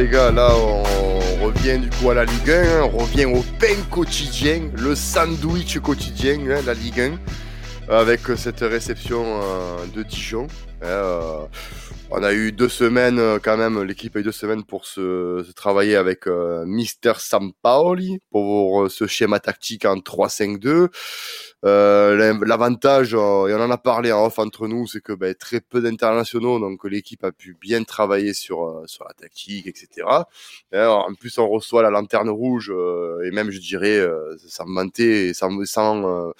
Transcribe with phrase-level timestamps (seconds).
[0.00, 2.90] Les gars, là on revient du coup à la Ligue 1, hein.
[2.94, 7.12] on revient au pain quotidien, le sandwich quotidien, hein, la Ligue
[7.90, 10.46] 1, avec cette réception euh, de Dijon.
[10.82, 11.46] Euh,
[12.10, 15.48] on a eu deux semaines euh, quand même, l'équipe a eu deux semaines pour se,
[15.52, 20.88] travailler avec Mister Sampaoli pour ce schéma tactique en 3-5-2.
[21.64, 25.34] Euh, L'avantage, euh, et on en a parlé en off entre nous, c'est que ben,
[25.34, 30.06] très peu d'internationaux, donc l'équipe a pu bien travailler sur euh, la tactique, etc.
[30.72, 35.34] En plus, on reçoit la lanterne rouge euh, et même, je dirais, euh, sans mentir
[35.34, 36.32] sans, sans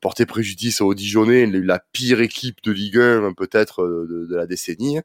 [0.00, 5.00] porter préjudice aux Dijonais, la pire équipe de Ligue 1 peut-être de, de, la décennie.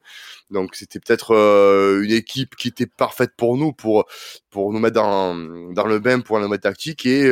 [0.52, 4.06] Donc, c'était peut-être une équipe qui était parfaite pour nous, pour
[4.50, 5.36] pour nous mettre dans
[5.73, 7.30] dans le bain pour la nouvelle tactique et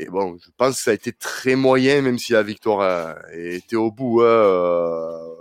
[0.00, 3.74] et bon, je pense que ça a été très moyen, même si la victoire été
[3.76, 4.20] au bout.
[4.22, 5.34] Hein, euh,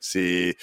[0.00, 0.56] c'est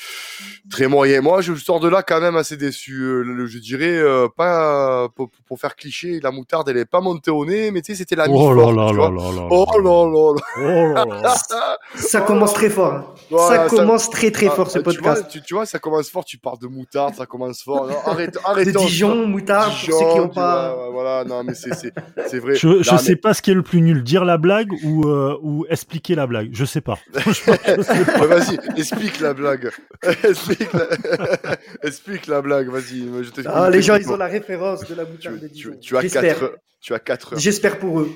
[0.69, 1.21] très moyen.
[1.21, 3.01] Moi, je sors de là quand même assez déçu.
[3.01, 7.31] Euh, je dirais euh, pas pour, pour, faire cliché, la moutarde elle est pas montée
[7.31, 11.21] au nez, mais tu sais c'était la oh là là là là Oh là là
[11.21, 11.77] là.
[11.95, 12.93] Ça commence très fort.
[12.93, 13.37] Hein.
[13.47, 15.25] ça commence très très fort ce podcast.
[15.29, 16.25] Tu vois, tu, vois, ça commence fort.
[16.25, 17.87] Tu parles de moutarde, ça commence fort.
[17.87, 18.67] Non, arrête, arrête.
[18.67, 19.73] De Dijon, moutarde.
[19.73, 20.89] Dijon, pour ceux qui ont pas.
[20.91, 22.55] voilà, non mais c'est c'est vrai.
[22.55, 25.37] Je, je sais pas ce qui est le plus nul, dire la blague ou euh,
[25.41, 26.49] ou expliquer la blague.
[26.51, 26.97] Je sais pas.
[27.13, 29.71] Vas-y, explique la blague.
[30.23, 31.57] explique, la...
[31.83, 33.09] explique la blague, vas-y.
[33.45, 35.77] Ah, les gens, ils ont la référence de la moutarde de Dijon.
[35.81, 37.39] Tu, as 4 tu as quatre heures.
[37.39, 38.11] J'espère pour eux.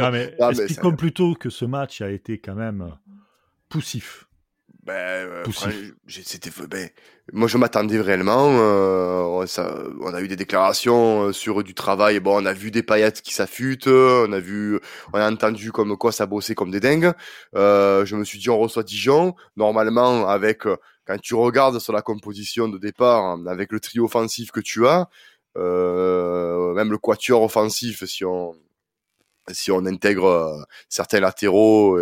[0.00, 2.92] non, mais, expliquons plutôt que ce match a été quand même
[3.68, 4.26] poussif.
[4.84, 5.44] Ben, euh,
[6.08, 6.90] c'était ben,
[7.32, 8.50] moi je m'attendais réellement.
[8.50, 12.20] Euh, ça, on a eu des déclarations euh, sur du travail.
[12.20, 13.86] Bon, on a vu des paillettes qui s'affûtent.
[13.86, 14.78] On a vu,
[15.14, 17.12] on a entendu comme quoi ça bossait comme des dingues.
[17.54, 19.34] Euh, je me suis dit on reçoit Dijon.
[19.56, 20.64] Normalement, avec
[21.06, 25.08] quand tu regardes sur la composition de départ, avec le trio offensif que tu as,
[25.56, 28.54] même le quatuor offensif, si on
[29.50, 31.98] si on intègre certains latéraux.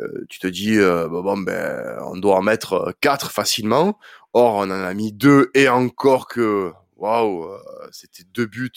[0.00, 3.98] Euh, tu te dis euh, bon ben on doit en mettre quatre facilement.
[4.32, 7.58] Or on en a mis deux et encore que waouh euh,
[7.90, 8.70] c'était deux buts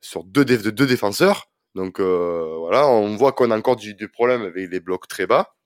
[0.00, 1.50] sur deux, deux défenseurs.
[1.74, 5.56] Donc voilà, on voit qu'on a encore du, du, problème avec les blocs très bas.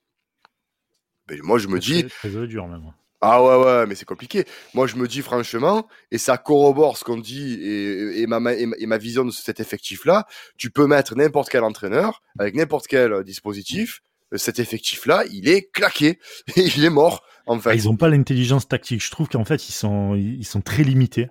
[1.27, 2.93] Ben, moi je me dis très, très dur même.
[3.21, 4.45] Ah ouais, ouais, mais c'est compliqué.
[4.75, 8.87] Moi, je me dis franchement, et ça corrobore ce qu'on dit et, et, ma, et,
[8.87, 14.03] ma vision de cet effectif-là, tu peux mettre n'importe quel entraîneur avec n'importe quel dispositif.
[14.37, 16.19] Cet effectif-là, il est claqué,
[16.57, 17.23] il est mort.
[17.47, 17.71] En fait.
[17.71, 19.03] Ah, ils n'ont pas l'intelligence tactique.
[19.03, 21.29] Je trouve qu'en fait, ils sont, ils sont très limités.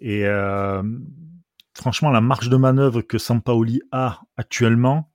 [0.00, 0.82] Et euh,
[1.72, 5.11] franchement, la marge de manœuvre que Sampaoli a actuellement,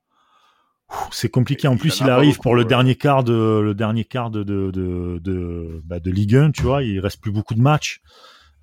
[1.12, 1.68] c'est compliqué.
[1.68, 5.20] En plus, il, arrive pour le dernier quart de le dernier quart de de de,
[5.20, 6.84] de, bah, de Ligue 1, tu vois.
[6.84, 8.02] Il reste plus beaucoup de matchs.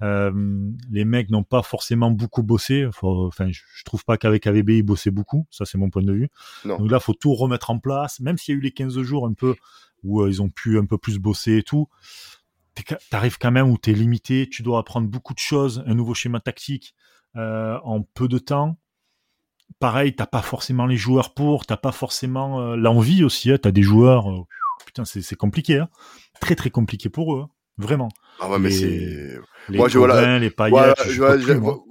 [0.03, 0.33] Euh,
[0.91, 2.87] les mecs n'ont pas forcément beaucoup bossé.
[2.87, 5.47] enfin, je, trouve pas qu'avec AVB ils bossaient beaucoup.
[5.51, 6.29] Ça, c'est mon point de vue.
[6.65, 8.21] Donc là, faut tout remettre en place.
[8.21, 9.55] Même s'il y a eu les 15 jours un peu
[10.03, 11.89] où euh, ils ont pu un peu plus bosser et tout,
[13.11, 14.49] t'arrives quand même où t'es limité.
[14.51, 16.95] Tu dois apprendre beaucoup de choses, un nouveau schéma tactique
[17.37, 18.77] euh, en peu de temps
[19.79, 23.51] pareil, t'as pas forcément les joueurs pour, t'as pas forcément euh, l'envie aussi.
[23.51, 24.45] Hein, t'as des joueurs, euh,
[24.87, 25.89] putain, c'est compliqué, hein.
[26.41, 27.51] très très compliqué pour eux, hein.
[27.79, 28.09] vraiment.
[28.41, 29.39] Ah ouais, mais c'est.
[29.69, 30.99] Moi, je voilà, les paillettes.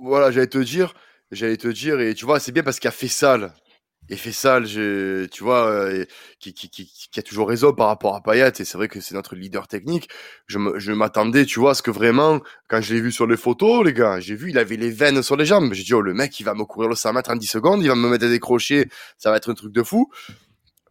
[0.01, 0.93] Voilà, j'allais te dire,
[1.31, 3.53] j'allais te dire, et tu vois, c'est bien parce qu'il a fait sale
[4.09, 6.05] et Fessal, je, tu vois, euh,
[6.39, 8.99] qui, qui, qui, qui, a toujours raison par rapport à Payet, et c'est vrai que
[8.99, 10.09] c'est notre leader technique.
[10.47, 13.85] Je, m'attendais, tu vois, à ce que vraiment, quand je l'ai vu sur les photos,
[13.85, 15.73] les gars, j'ai vu, il avait les veines sur les jambes.
[15.73, 17.81] J'ai dit, oh, le mec, il va me courir le 100 mètres en 10 secondes,
[17.81, 20.11] il va me mettre des crochets, ça va être un truc de fou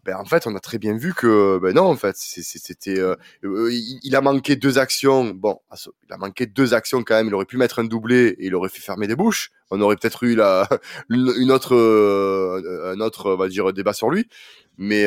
[0.05, 3.15] ben en fait on a très bien vu que ben non en fait c'était euh,
[3.45, 5.27] euh, il, a manqué deux actions.
[5.27, 5.60] Bon
[6.09, 7.28] il a manqué deux actions quand même.
[7.28, 9.51] Il aurait pu mettre un doublé et il aurait fait fermer des bouches.
[9.71, 10.69] On aurait peut-être eu la
[11.09, 14.28] une autre euh, un autre on va dire débat sur lui.
[14.77, 15.04] Mais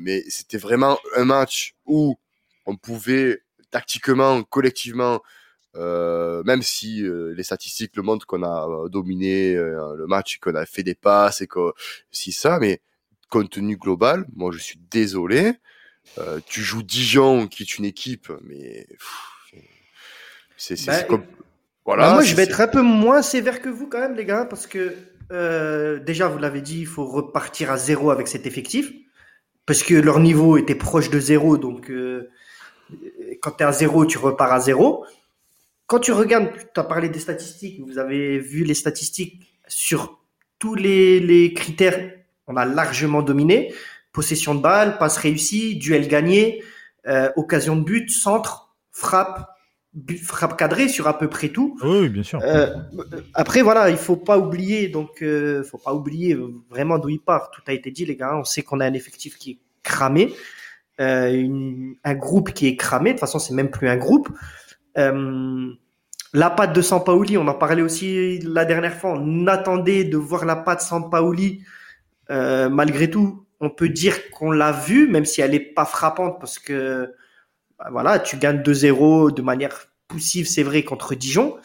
[0.00, 2.18] mais c'était vraiment un match où
[2.66, 3.40] on pouvait
[3.70, 5.22] tactiquement collectivement
[5.74, 10.94] même si les statistiques le montrent qu'on a dominé le match qu'on a fait des
[10.94, 11.72] passes et que
[12.10, 12.82] si ça mais
[13.32, 15.54] contenu global, moi je suis désolé.
[16.18, 18.86] Euh, tu joues Dijon, qui est une équipe, mais
[20.58, 21.24] c'est bah, comme
[21.84, 22.08] voilà.
[22.08, 24.44] Bah, moi, je vais être un peu moins sévère que vous quand même, les gars,
[24.44, 24.94] parce que
[25.32, 28.92] euh, déjà, vous l'avez dit, il faut repartir à zéro avec cet effectif,
[29.64, 32.30] parce que leur niveau était proche de zéro, donc euh,
[33.40, 35.06] quand tu es à zéro, tu repars à zéro.
[35.86, 40.20] Quand tu regardes, tu as parlé des statistiques, vous avez vu les statistiques sur
[40.58, 42.21] tous les, les critères
[42.52, 43.72] on a largement dominé.
[44.12, 46.62] Possession de balle, passe réussie, duel gagné,
[47.06, 49.48] euh, occasion de but, centre, frappe.
[50.22, 51.78] frappe cadrée sur à peu près tout.
[51.82, 52.40] Oui, bien sûr.
[52.42, 52.66] Euh,
[53.34, 56.36] après, voilà, il faut pas oublier, donc, euh, faut pas oublier
[56.70, 57.50] vraiment d'où il part.
[57.50, 58.36] Tout a été dit, les gars.
[58.36, 60.32] On sait qu'on a un effectif qui est cramé,
[60.98, 63.10] un groupe qui est cramé.
[63.10, 64.28] De toute façon, c'est même plus un groupe.
[64.96, 69.12] La patte de Sampaoli, on en parlait aussi la dernière fois.
[69.18, 71.64] On attendait de voir la patte Sampaoli.
[72.30, 76.38] Euh, malgré tout, on peut dire qu'on l'a vue, même si elle est pas frappante,
[76.40, 77.12] parce que
[77.78, 81.56] bah, voilà, tu gagnes 2-0 de manière poussive, c'est vrai, contre Dijon.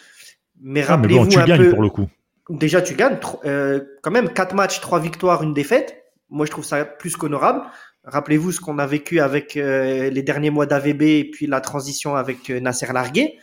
[0.61, 1.69] Mais Ah, rappelez-vous bon, tu un gagnes peu.
[1.71, 2.07] pour le coup.
[2.49, 6.03] Déjà, tu gagnes euh, quand même 4 matchs, 3 victoires, une défaite.
[6.29, 7.61] Moi, je trouve ça plus qu'honorable.
[8.03, 12.15] Rappelez-vous ce qu'on a vécu avec euh, les derniers mois d'AVB et puis la transition
[12.15, 13.37] avec Nasser Largué.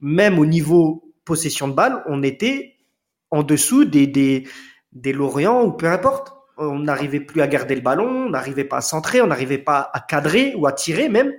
[0.00, 2.76] Même au niveau possession de balle, on était
[3.32, 4.46] en dessous des, des,
[4.92, 6.35] des Lorient ou peu importe.
[6.58, 9.90] On n'arrivait plus à garder le ballon, on n'arrivait pas à centrer, on n'arrivait pas
[9.92, 11.32] à cadrer ou à tirer même.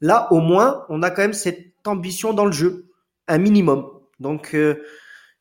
[0.00, 2.86] Là, au moins, on a quand même cette ambition dans le jeu,
[3.28, 3.86] un minimum.
[4.18, 4.82] Donc, euh,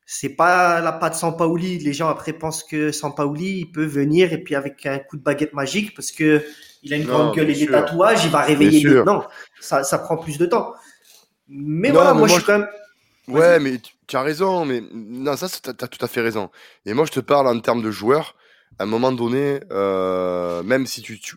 [0.05, 1.77] c'est pas la patte Sampaoli.
[1.79, 5.21] Les gens après pensent que Sampaoli il peut venir et puis avec un coup de
[5.23, 6.43] baguette magique parce que
[6.83, 7.71] il a une Non, grande gueule et des sûr.
[7.71, 9.03] tatouages, il va réveiller.
[9.05, 9.23] Non,
[9.59, 10.73] ça, ça prend plus de temps.
[11.47, 12.67] Mais Non, voilà, mais moi, moi, je suis quand même.
[13.27, 16.49] Ouais, mais tu- tu as raison, mais non, ça, t'as as tout à fait raison.
[16.85, 18.35] Et moi, je te parle en termes de joueurs.
[18.77, 21.35] À un moment donné, euh, même si tu, tu-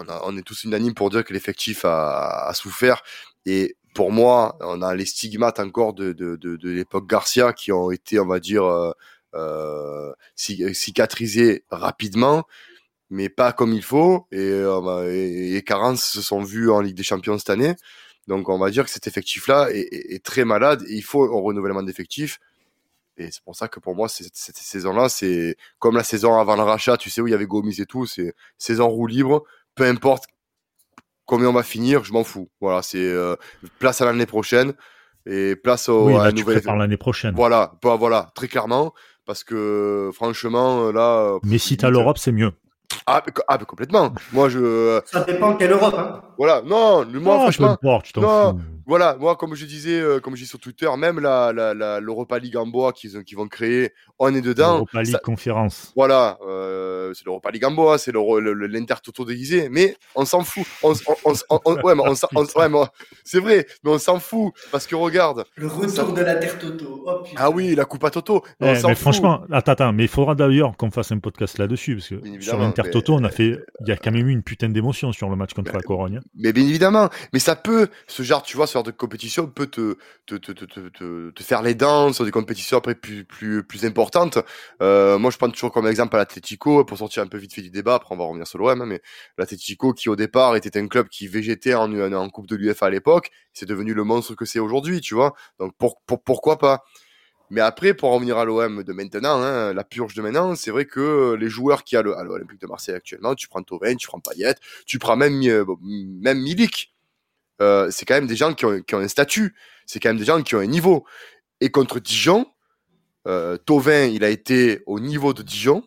[0.00, 3.02] on, a- on est tous unanimes pour dire que l'effectif a, a souffert,
[3.44, 7.72] et pour moi, on a les stigmates encore de, de, de, de l'époque Garcia qui
[7.72, 8.92] ont été, on va dire, euh,
[9.34, 12.44] euh, ci- cicatrisés rapidement,
[13.10, 14.26] mais pas comme il faut.
[14.32, 17.74] Et, euh, bah, et, et Carence se sont vus en Ligue des Champions cette année.
[18.28, 21.82] Donc on va dire que cet effectif-là est, est- très malade il faut un renouvellement
[21.82, 22.40] d'effectifs.
[23.18, 26.56] Et c'est pour ça que pour moi, c'est- cette saison-là, c'est comme la saison avant
[26.56, 29.44] le rachat, tu sais, où il y avait Gomis et tout, c'est saison roue libre,
[29.74, 30.24] peu importe
[31.24, 32.48] combien on va finir, je m'en fous.
[32.60, 33.34] Voilà, c'est euh,
[33.78, 34.74] place à l'année prochaine
[35.24, 37.34] et place au, oui, à un tu nouvel prépares l'année prochaine.
[37.34, 38.92] Voilà, bah, voilà, très clairement,
[39.24, 41.34] parce que franchement, là...
[41.34, 42.52] euh, Mais si t'as l'Europe, c'est mieux.
[43.06, 44.12] Ah, ah, mais complètement.
[44.32, 45.00] Moi, je...
[45.06, 45.94] Ça dépend quelle Europe.
[45.98, 46.22] Hein.
[46.38, 47.76] Voilà, non, moi, Ah, franchement...
[47.80, 48.60] peu importe, non.
[48.86, 51.98] Voilà, moi, comme je disais, euh, comme je dis sur Twitter, même la, la, la,
[52.00, 54.76] l'Europa League en bois qu'ils, ont- qu'ils vont créer, on est dedans.
[54.76, 55.92] Europa League Ça- conférence.
[55.96, 60.64] voilà, euh, c'est l'Europa League en bois, c'est l'Inter-Toto déguisé, mais on s'en fout.
[60.82, 60.92] On,
[61.24, 61.32] on,
[61.64, 62.14] on, ouais, mais ouais,
[63.24, 65.44] c'est vrai, mais on s'en fout parce que regarde.
[65.56, 67.04] Le retour Ça- de la Terre Toto.
[67.06, 67.22] Oh.
[67.36, 68.42] Ah oui, la coupe à Toto.
[68.60, 69.02] Eh, on s'en mais fout.
[69.02, 72.58] franchement, attends, attends, mais il faudra d'ailleurs qu'on fasse un podcast là-dessus, parce que sur
[72.58, 75.36] l'Inter-Toto, on a fait, il y a quand même eu une putain d'émotion sur le
[75.36, 76.20] match contre la Corogne.
[76.36, 79.96] Mais bien évidemment, mais ça peut, ce genre, tu vois, ce de compétition peut te,
[80.26, 84.38] te, te, te, te, faire les dents sur des compétitions après plus, plus, plus importantes.
[84.82, 87.70] Euh, moi, je prends toujours comme exemple l'Atletico, pour sortir un peu vite fait du
[87.70, 89.00] débat, après on va revenir sur l'OM, hein, mais
[89.38, 92.90] l'Atletico qui au départ était un club qui végétait en, en, Coupe de l'UEFA à
[92.90, 95.34] l'époque, c'est devenu le monstre que c'est aujourd'hui, tu vois.
[95.58, 96.84] Donc pour, pour, pourquoi pas?
[97.50, 100.70] Mais après, pour en revenir à l'OM de maintenant, hein, la purge de maintenant, c'est
[100.70, 104.20] vrai que les joueurs qui à l'Olympique de Marseille actuellement, tu prends Thauvin, tu prends
[104.20, 106.92] Payet, tu prends même, euh, même Milik.
[107.62, 109.54] Euh, c'est quand même des gens qui ont, qui ont un statut,
[109.86, 111.04] c'est quand même des gens qui ont un niveau.
[111.60, 112.46] Et contre Dijon,
[113.26, 113.56] euh,
[114.12, 115.82] il a été au niveau de Dijon.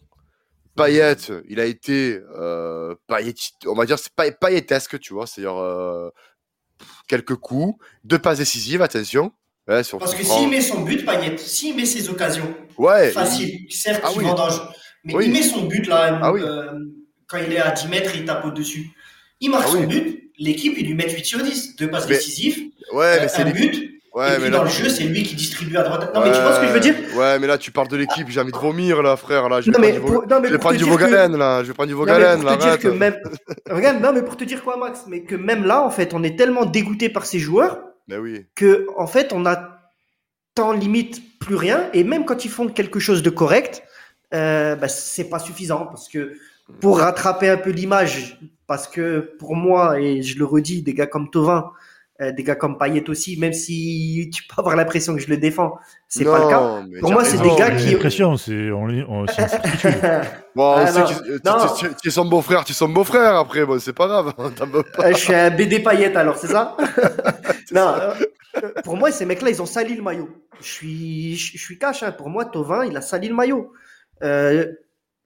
[0.75, 1.15] Payet,
[1.49, 3.33] il a été, euh, Payet,
[3.65, 6.09] on va dire, c'est pas Payetesque, tu vois, c'est-à-dire euh,
[7.07, 9.31] quelques coups, deux passes décisives, attention.
[9.67, 14.01] Ouais, Parce que s'il met son but, Payet, s'il met ses occasions, ouais, facile, certes,
[14.03, 14.25] Ah il oui.
[14.25, 14.59] vendange,
[15.03, 15.25] mais Oui.
[15.27, 16.41] il met son but là, Ah oui.
[16.43, 16.71] euh,
[17.27, 18.89] quand il est à 10 mètres, il tape au-dessus.
[19.41, 22.15] Il marque Ah son but, l'équipe, il lui met 8 sur 10, deux passes Mais-
[22.15, 22.57] décisives,
[22.93, 25.03] ouais, euh, mais c'est un but, Ouais, et mais puis là, dans le jeu, c'est
[25.03, 26.11] lui qui distribue à droite.
[26.15, 26.95] Non, mais tu vois ce que je veux dire?
[27.15, 29.47] Ouais, mais là, tu parles de l'équipe, j'ai envie de vomir, là, frère.
[29.47, 30.83] Là, je vais Non, mais prendre du, pour, Vo- non, mais je vais prendre du
[30.83, 31.61] que- Vogalen, là.
[31.63, 32.83] Je vais prendre du Vogalen, là, arrête.
[32.85, 33.15] même,
[33.69, 36.23] regarde, non, mais pour te dire quoi, Max, mais que même là, en fait, on
[36.23, 38.45] est tellement dégoûté par ces joueurs Mais oui.
[38.55, 43.21] que, en fait, on attend limite plus rien, et même quand ils font quelque chose
[43.21, 43.83] de correct,
[44.33, 46.33] euh, bah, c'est pas suffisant parce que
[46.81, 51.07] pour rattraper un peu l'image, parce que pour moi, et je le redis, des gars
[51.07, 51.71] comme Tovin,
[52.21, 55.37] euh, des gars comme Payet aussi, même si tu peux avoir l'impression que je le
[55.37, 55.77] défends,
[56.09, 56.59] c'est pas le cas.
[56.59, 59.25] Non, mais Pour moi, c'est des gars qui- L'impression, c'est, on, on-.
[60.55, 61.05] Bon, on Ah,
[62.01, 64.33] tu- es son beau-frère, tu es son beau-frère après, bon, c'est pas grave.
[64.33, 65.05] pas.
[65.07, 66.75] Euh, je suis un BD paillette alors, c'est ça?
[67.71, 67.93] Non,
[68.83, 70.27] pour moi, ces mecs-là, ils ont sali le maillot.
[70.59, 72.11] Je suis, je, je suis cash, hein.
[72.11, 73.71] pour moi, Tovin, il a sali le maillot.
[74.23, 74.65] Euh,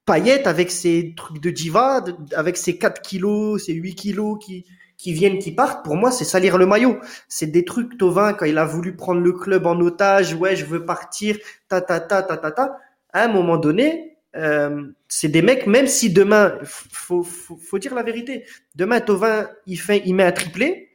[0.06, 2.04] Payet, avec ses trucs de diva,
[2.36, 4.66] avec ses 4 kilos, ses 8 kilos qui,
[4.98, 7.00] qui viennent, qui partent, pour moi, c'est salir le maillot.
[7.28, 10.66] C'est des trucs, Tovin, quand il a voulu prendre le club en otage, ouais, je
[10.66, 12.78] veux partir, ta, ta, ta, ta, ta, ta.
[13.12, 17.94] À un moment donné, euh, c'est des mecs, même si demain, faut, faut, faut dire
[17.94, 18.46] la vérité,
[18.76, 20.90] demain, Tovin, il fait, il met un triplé,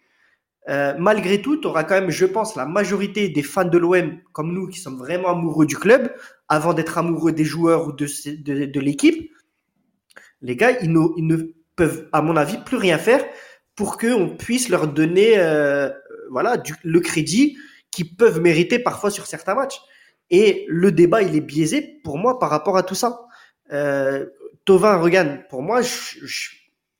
[0.68, 4.18] euh, malgré tout, tu auras quand même, je pense, la majorité des fans de l'OM,
[4.32, 6.12] comme nous, qui sommes vraiment amoureux du club,
[6.48, 8.06] avant d'être amoureux des joueurs ou de,
[8.66, 9.30] de, l'équipe.
[10.42, 11.36] Les gars, ils ne,
[11.74, 13.24] peuvent, à mon avis, plus rien faire
[13.74, 15.90] pour qu'on puisse leur donner euh,
[16.30, 17.56] voilà, le crédit
[17.90, 19.80] qu'ils peuvent mériter parfois sur certains matchs.
[20.30, 23.20] Et le débat, il est biaisé pour moi par rapport à tout ça.
[23.72, 24.26] Euh,
[24.64, 25.80] Tovin, regarde, pour moi,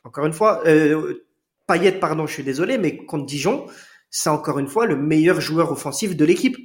[0.04, 1.27] encore une fois, euh,
[1.68, 3.66] Payet, pardon, je suis désolé, mais contre Dijon,
[4.10, 6.56] c'est encore une fois le meilleur joueur offensif de l'équipe.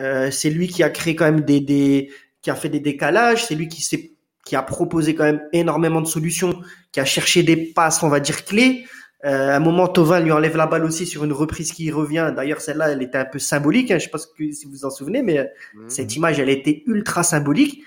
[0.00, 2.10] Euh, c'est lui qui a créé quand même des, des
[2.42, 4.14] qui a fait des décalages, c'est lui qui s'est
[4.44, 6.60] qui a proposé quand même énormément de solutions,
[6.92, 8.84] qui a cherché des passes, on va dire clés.
[9.24, 12.30] Euh, à un moment, Tovin lui enlève la balle aussi sur une reprise qui revient.
[12.36, 13.90] D'ailleurs, celle-là, elle était un peu symbolique.
[13.90, 13.98] Hein.
[13.98, 15.88] Je sais pas si vous vous en souvenez, mais mmh.
[15.88, 17.82] cette image, elle était ultra symbolique.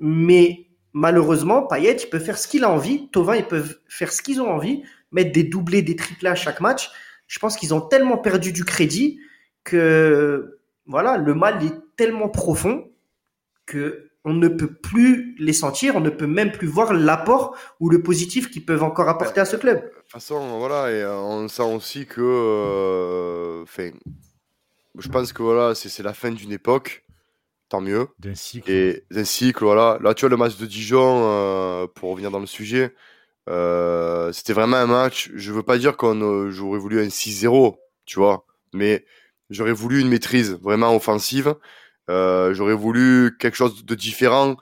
[0.00, 3.08] Mais malheureusement, Payet, il peut faire ce qu'il a envie.
[3.10, 4.82] Tovin, ils peuvent faire ce qu'ils ont envie,
[5.14, 6.90] mettre des doublés, des triplés à chaque match.
[7.26, 9.20] Je pense qu'ils ont tellement perdu du crédit
[9.62, 12.90] que voilà, le mal est tellement profond
[13.66, 17.90] que on ne peut plus les sentir, on ne peut même plus voir l'apport ou
[17.90, 19.82] le positif qu'ils peuvent encore apporter à ce club.
[19.82, 23.64] De toute façon, voilà, et euh, on sent aussi que, euh,
[24.98, 27.04] je pense que voilà, c'est la fin d'une époque,
[27.68, 28.08] tant mieux.
[28.18, 28.70] D'un cycle.
[28.70, 29.98] Et d'un cycle, voilà.
[30.00, 32.94] Là, tu vois, le match de Dijon, euh, pour revenir dans le sujet,
[33.46, 35.30] c'était vraiment un match.
[35.34, 39.04] Je veux pas dire qu'on j'aurais voulu un 6-0, tu vois, mais
[39.50, 41.54] j'aurais voulu une maîtrise vraiment offensive.
[42.10, 44.56] Euh, j'aurais voulu quelque chose de différent,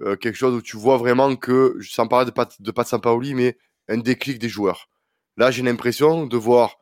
[0.00, 3.34] euh, quelque chose où tu vois vraiment que, sans parler de Pat, de Pat Sampaoli,
[3.34, 4.88] mais un déclic des joueurs.
[5.36, 6.78] Là, j'ai l'impression de voir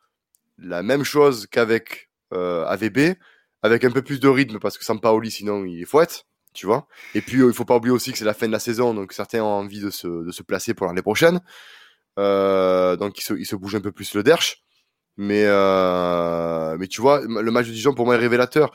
[0.58, 3.16] la même chose qu'avec euh, AVB,
[3.62, 6.86] avec un peu plus de rythme, parce que Sampaoli, sinon, il est fouette, tu vois.
[7.14, 9.12] Et puis, il faut pas oublier aussi que c'est la fin de la saison, donc
[9.12, 11.40] certains ont envie de se, de se placer pour l'année prochaine.
[12.16, 14.62] donc, il se, il se bouge un peu plus le derche.
[15.16, 15.44] Mais,
[16.78, 18.72] mais tu vois, le match de Dijon, pour moi, est révélateur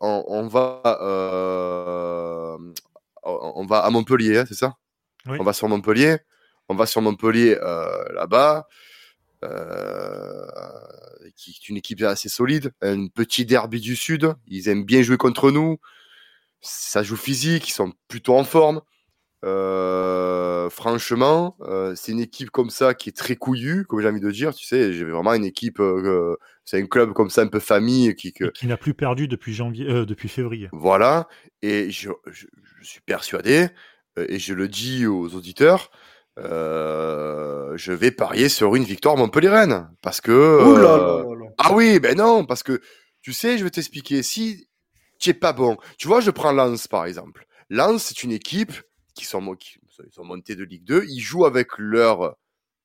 [0.00, 2.58] on, va, euh,
[3.22, 4.74] on va à Montpellier, hein, c'est ça?
[5.26, 6.18] On va sur Montpellier.
[6.68, 8.66] On va sur Montpellier euh, là-bas,
[9.44, 10.46] euh,
[11.36, 14.34] qui est une équipe assez solide, un petit derby du Sud.
[14.46, 15.78] Ils aiment bien jouer contre nous.
[16.66, 18.80] Ça joue physique, ils sont plutôt en forme.
[19.44, 24.20] Euh, franchement, euh, c'est une équipe comme ça qui est très couillue, comme j'ai envie
[24.20, 24.54] de dire.
[24.54, 28.14] Tu sais, j'ai vraiment une équipe, euh, c'est un club comme ça, un peu famille,
[28.14, 30.70] qui qui n'a plus perdu depuis janvier, depuis février.
[30.72, 31.28] Voilà,
[31.60, 32.46] et je, je,
[32.80, 33.68] suis persuadé,
[34.16, 35.90] et je le dis aux auditeurs,
[36.38, 40.32] je vais parier sur une victoire Montpellier-Rennes, parce que.
[41.58, 42.80] ah oui, ben non, parce que
[43.20, 44.22] tu sais, je vais t'expliquer.
[44.22, 44.68] Si
[45.24, 47.46] tu es pas bon, tu vois, je prends Lens par exemple.
[47.70, 48.72] Lens, c'est une équipe
[49.14, 49.78] qui sont, qui
[50.10, 52.36] sont montés de Ligue 2, ils jouent avec leur,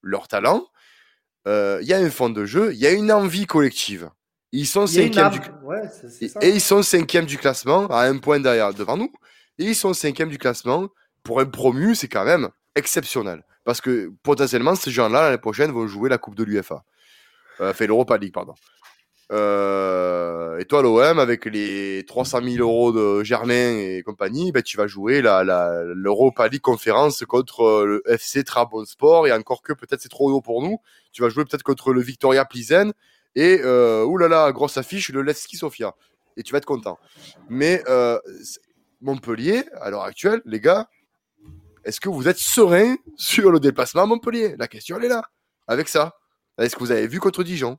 [0.01, 0.65] leur talent.
[1.48, 4.10] Euh, il y a un fond de jeu, il y a une envie collective.
[4.53, 5.39] Ils sont cinquième du...
[6.41, 9.12] et, ils sont cinquième du classement, à un point derrière devant nous.
[9.58, 10.88] Et ils sont cinquième du classement.
[11.24, 13.43] Pour un promu, c'est quand même exceptionnel.
[13.65, 16.84] Parce que potentiellement, ces gens-là, l'année prochaine, vont jouer la Coupe de l'UFA.
[17.60, 18.55] Euh, fait l'Europa League, pardon.
[19.31, 24.75] Euh, et toi, l'OM, avec les 300 000 euros de Germain et compagnie, ben, tu
[24.77, 25.43] vas jouer la,
[25.83, 30.41] l'Europa League conférence contre euh, le FC Trabzonspor et encore que peut-être c'est trop haut
[30.41, 30.79] pour nous.
[31.12, 32.93] Tu vas jouer peut-être contre le Victoria Plizen
[33.36, 35.95] et, euh, oulala, grosse affiche, le Levski Sofia.
[36.36, 36.98] Et tu vas être content.
[37.50, 38.19] Mais, euh,
[39.01, 40.89] Montpellier, à l'heure actuelle, les gars,
[41.86, 44.55] est-ce que vous êtes serein sur le déplacement à Montpellier?
[44.57, 45.24] La question, elle est là.
[45.67, 46.15] Avec ça.
[46.57, 47.77] Est-ce que vous avez vu contre Dijon?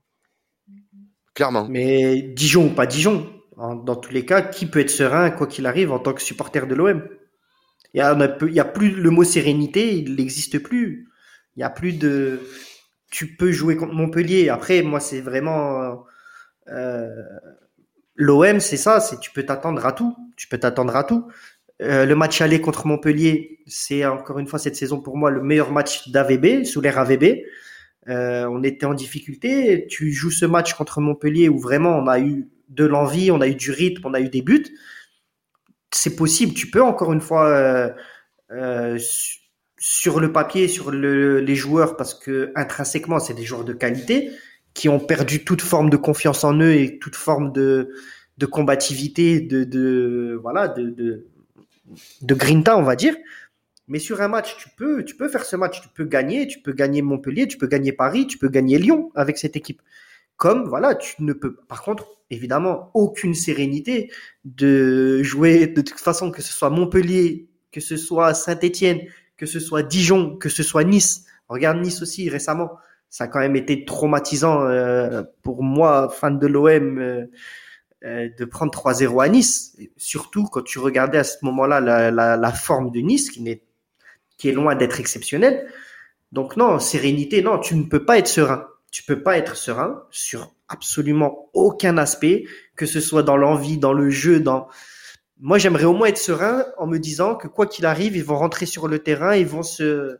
[1.68, 5.66] Mais Dijon ou pas Dijon, dans tous les cas, qui peut être serein, quoi qu'il
[5.66, 7.08] arrive, en tant que supporter de l'OM
[7.94, 11.08] Il y, a, plus le mot sérénité, il n'existe plus.
[11.56, 12.40] Il y a plus de.
[13.10, 14.48] Tu peux jouer contre Montpellier.
[14.48, 16.04] Après, moi, c'est vraiment.
[16.68, 17.08] Euh,
[18.14, 20.14] L'OM, c'est ça, c'est tu peux t'attendre à tout.
[20.36, 21.26] Tu peux t'attendre à tout.
[21.80, 25.42] Euh, le match aller contre Montpellier, c'est encore une fois cette saison pour moi le
[25.42, 27.42] meilleur match d'AVB, sous l'ère AVB.
[28.08, 29.86] Euh, on était en difficulté.
[29.88, 33.48] Tu joues ce match contre Montpellier où vraiment on a eu de l'envie, on a
[33.48, 34.66] eu du rythme, on a eu des buts.
[35.92, 36.54] C'est possible.
[36.54, 37.90] Tu peux encore une fois euh,
[38.52, 38.98] euh,
[39.78, 44.30] sur le papier, sur les joueurs, parce que intrinsèquement c'est des joueurs de qualité
[44.74, 47.92] qui ont perdu toute forme de confiance en eux et toute forme de,
[48.50, 51.26] combativité, de, voilà, de, de,
[52.22, 53.16] de grinta, on va dire.
[53.90, 56.60] Mais sur un match, tu peux, tu peux faire ce match, tu peux gagner, tu
[56.60, 59.82] peux gagner Montpellier, tu peux gagner Paris, tu peux gagner Lyon avec cette équipe.
[60.36, 61.56] Comme voilà, tu ne peux.
[61.56, 64.12] Par contre, évidemment, aucune sérénité
[64.44, 69.00] de jouer de toute façon que ce soit Montpellier, que ce soit Saint-Étienne,
[69.36, 71.24] que ce soit Dijon, que ce soit Nice.
[71.48, 72.70] Regarde Nice aussi récemment.
[73.08, 77.26] ça a quand même été traumatisant euh, pour moi, fan de l'OM, euh,
[78.04, 79.76] euh, de prendre 3-0 à Nice.
[79.96, 83.62] surtout quand tu regardais à ce moment-là la, la, la, forme de Nice, qui, n'est,
[84.40, 85.68] qui est loin d'être exceptionnelle.
[86.32, 88.66] Donc non, sérénité, non, tu ne peux pas être serein.
[88.90, 92.44] Tu peux pas être serein sur absolument aucun aspect,
[92.74, 94.68] que ce soit dans l'envie, dans le jeu, dans...
[95.40, 98.38] Moi, j'aimerais au moins être serein en me disant que quoi qu'il arrive, ils vont
[98.38, 100.18] rentrer sur le terrain, ils vont se,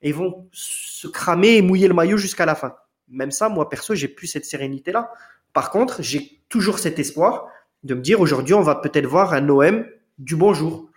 [0.00, 2.74] ils vont se cramer et mouiller le maillot jusqu'à la fin.
[3.08, 5.10] Même ça, moi perso, j'ai plus cette sérénité là.
[5.52, 7.46] Par contre, j'ai toujours cet espoir
[7.82, 9.86] de me dire aujourd'hui, on va peut-être voir un OM
[10.18, 10.88] du bonjour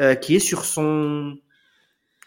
[0.00, 1.36] euh, qui est sur son,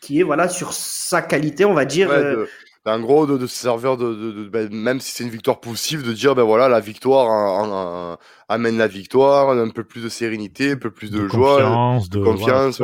[0.06, 2.10] qui est voilà sur sa qualité, on va dire.
[2.12, 2.46] Euh,
[2.86, 6.36] en gros, de, de serveur de, ben, même si c'est une victoire possible, de dire
[6.36, 11.10] ben voilà, la victoire amène la victoire, un peu plus de sérénité, un peu plus
[11.10, 12.80] de, joie, confiance, de, confiance.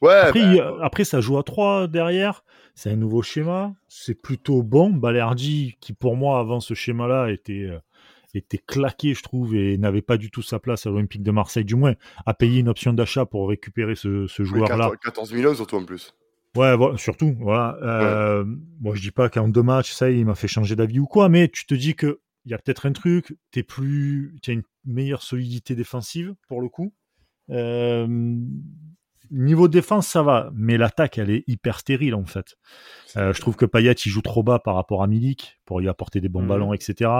[0.00, 2.44] Ouais, après, ben, après, ça joue à 3 derrière.
[2.74, 3.72] C'est un nouveau schéma.
[3.88, 4.90] C'est plutôt bon.
[4.90, 7.78] Balerdi, qui pour moi, avant ce schéma-là, était, euh,
[8.34, 11.64] était claqué, je trouve, et n'avait pas du tout sa place à l'Olympique de Marseille,
[11.64, 11.94] du moins,
[12.26, 14.90] a payé une option d'achat pour récupérer ce, ce joueur-là.
[15.02, 16.14] 14 millions surtout en plus.
[16.56, 17.78] Ouais, surtout, voilà.
[17.82, 18.44] Euh,
[18.80, 21.28] Moi, je dis pas qu'en deux matchs, ça, il m'a fait changer d'avis ou quoi,
[21.28, 24.54] mais tu te dis que il y a peut-être un truc, t'es plus, tu as
[24.54, 26.92] une meilleure solidité défensive pour le coup.
[27.50, 28.06] Euh,
[29.30, 32.56] niveau défense, ça va, mais l'attaque, elle est hyper stérile en fait.
[33.16, 35.88] Euh, je trouve que Payet, il joue trop bas par rapport à Milik pour lui
[35.88, 36.48] apporter des bons mhm.
[36.48, 37.10] ballons, etc.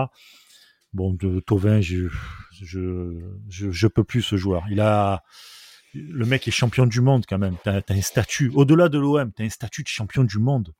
[0.92, 2.08] Bon, de Tovin, je,
[2.52, 3.18] je,
[3.49, 4.64] je, peux plus ce joueur.
[4.70, 5.22] Il a,
[5.94, 7.56] le mec est champion du monde quand même.
[7.64, 10.75] T'as as un statut, au-delà de l'OM, t'as un statut de champion du monde.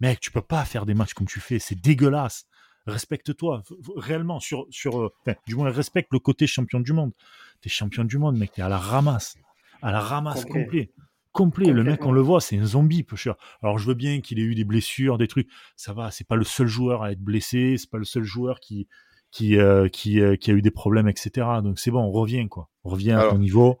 [0.00, 2.46] Mec, tu peux pas faire des matchs comme tu fais, c'est dégueulasse.
[2.86, 3.62] Respecte-toi,
[3.96, 5.12] réellement, sur, sur, euh,
[5.46, 7.12] du moins respecte le côté champion du monde.
[7.60, 9.36] T'es champion du monde, mec, t'es à la ramasse
[9.82, 10.92] à la ramasse complet.
[11.32, 11.70] Complet.
[11.72, 13.36] Le mec, on le voit, c'est un zombie, peu cher.
[13.62, 15.48] Alors, je veux bien qu'il ait eu des blessures, des trucs.
[15.76, 18.58] Ça va, c'est pas le seul joueur à être blessé, c'est pas le seul joueur
[18.60, 18.88] qui,
[19.30, 21.46] qui, euh, qui, euh, qui, a eu des problèmes, etc.
[21.62, 22.68] Donc, c'est bon, on revient, quoi.
[22.84, 23.78] On revient à ton niveau.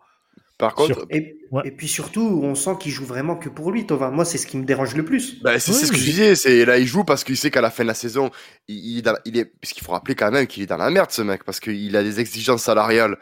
[0.58, 1.36] Par contre, et,
[1.76, 4.10] puis surtout, on sent qu'il joue vraiment que pour lui, Tovin.
[4.10, 5.40] Moi, c'est ce qui me dérange le plus.
[5.40, 6.34] Bah, c'est ce que je disais.
[6.34, 8.30] C'est là, il joue parce qu'il sait qu'à la fin de la saison,
[8.66, 11.22] il, il, il est, puisqu'il faut rappeler quand même qu'il est dans la merde, ce
[11.22, 13.16] mec, parce qu'il a des exigences salariales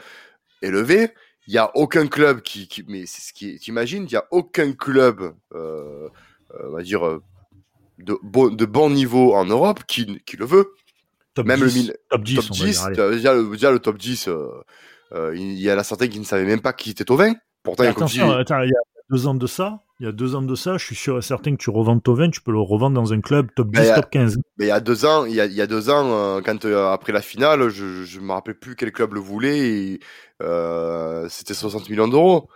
[0.62, 1.11] élevées
[1.47, 4.27] il y a aucun club qui, qui mais c'est ce qui t'imagines il y a
[4.31, 6.09] aucun club euh,
[6.55, 7.21] euh, on va dire
[7.99, 10.75] de bon de bon niveau en Europe qui, qui le veut
[11.37, 14.49] top même 10, le top 10, top 10 déjà, le, déjà, le, top 10 euh,
[15.12, 17.35] euh, il y a la certaine qui ne savait même pas qui était au 20
[17.62, 20.09] pourtant il y a, attention, attends, il y a deux ans de ça il y
[20.09, 22.42] a deux ans de ça, je suis sûr et certain que tu revends Tovin, tu
[22.42, 24.37] peux le revendre dans un club top 10, top 15.
[24.59, 26.40] Mais il y a deux ans, il y a, il y a deux ans, euh,
[26.44, 29.99] quand euh, après la finale, je, je me rappelle plus quel club le voulait,
[30.42, 32.51] euh, c'était 60 millions d'euros.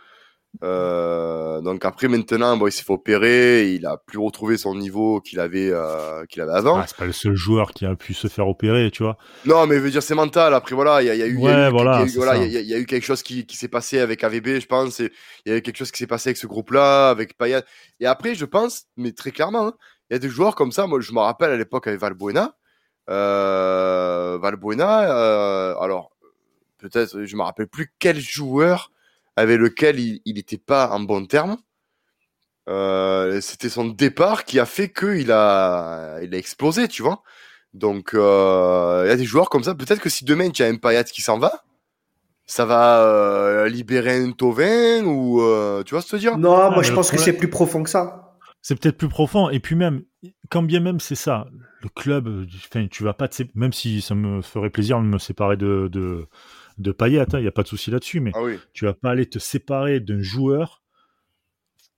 [0.62, 5.20] Euh, donc après maintenant, bon, il s'est fait opérer, il a plus retrouvé son niveau
[5.20, 6.78] qu'il avait euh, qu'il avait avant.
[6.78, 9.16] Ah, c'est pas le seul joueur qui a pu se faire opérer, tu vois.
[9.46, 10.52] Non, mais veut dire c'est mental.
[10.52, 12.04] Après voilà, il y a, y a, eu, ouais, y voilà,
[12.36, 14.98] il y, a eu quelque chose qui, qui s'est passé avec AVB, je pense.
[14.98, 15.10] Il
[15.46, 17.62] y a eu quelque chose qui s'est passé avec ce groupe-là, avec Payet.
[18.00, 19.74] Et après, je pense, mais très clairement, hein,
[20.10, 20.86] il y a des joueurs comme ça.
[20.86, 22.56] Moi, je me rappelle à l'époque avec Valbuena.
[23.08, 26.10] Euh, Valbuena, alors
[26.78, 28.90] peut-être, je me rappelle plus quel joueur
[29.36, 31.56] avec lequel il n'était pas en bon terme.
[32.68, 37.22] Euh, c'était son départ qui a fait qu'il a, il a explosé, tu vois.
[37.74, 39.74] Donc, euh, il y a des joueurs comme ça.
[39.74, 41.64] Peut-être que si demain tu as un Payet qui s'en va,
[42.46, 45.40] ça va euh, libérer un Tovin ou
[45.84, 46.38] tu vois ce que je veux dire?
[46.38, 48.36] Non, moi je pense que c'est plus profond que ça.
[48.62, 49.48] C'est peut-être plus profond.
[49.48, 50.02] Et puis même,
[50.50, 51.46] quand bien même c'est ça,
[51.82, 55.18] le club, enfin, tu vas pas te même si ça me ferait plaisir de me
[55.18, 56.28] séparer de, de
[56.80, 58.40] de Payet, il n'y a pas de souci là-dessus, mais ah
[58.72, 60.82] tu vas pas aller te séparer d'un joueur.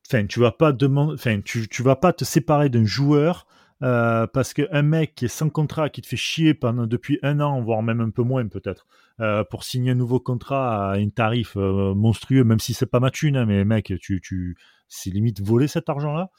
[0.09, 3.47] Enfin, tu vas pas demander, enfin, tu, tu vas pas te séparer d'un joueur
[3.83, 7.41] euh, parce qu'un mec qui est sans contrat, qui te fait chier pendant depuis un
[7.41, 8.87] an, voire même un peu moins peut-être,
[9.21, 13.01] euh, pour signer un nouveau contrat à un tarif euh, monstrueux, même si c'est pas
[13.01, 14.57] ma thune, hein, mais mec, tu, tu,
[14.89, 16.31] c'est limite voler cet argent-là.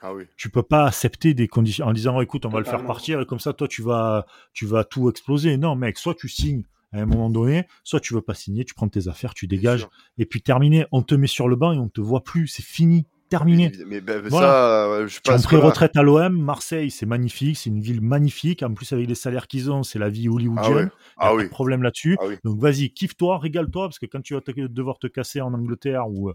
[0.00, 0.24] Ah oui.
[0.36, 3.26] Tu peux pas accepter des conditions en disant écoute on va le faire partir et
[3.26, 5.56] comme ça toi tu vas tu vas tout exploser.
[5.56, 8.74] Non mec, soit tu signes à un moment donné, soit tu veux pas signer, tu
[8.74, 11.78] prends tes affaires, tu dégages, et puis terminé, on te met sur le banc et
[11.78, 13.72] on te voit plus, c'est fini, terminé.
[13.86, 15.42] Mais, ben, ça, je pense.
[15.44, 18.62] pré-retraite à l'OM, Marseille, c'est magnifique, c'est une ville magnifique.
[18.62, 20.90] En plus, avec les salaires qu'ils ont, c'est la vie hollywoodienne.
[21.16, 21.44] Ah, ah oui.
[21.44, 22.16] Pas de problème là-dessus.
[22.20, 26.08] Ah Donc vas-y, kiffe-toi, régale-toi, parce que quand tu vas devoir te casser en Angleterre
[26.08, 26.34] ou euh,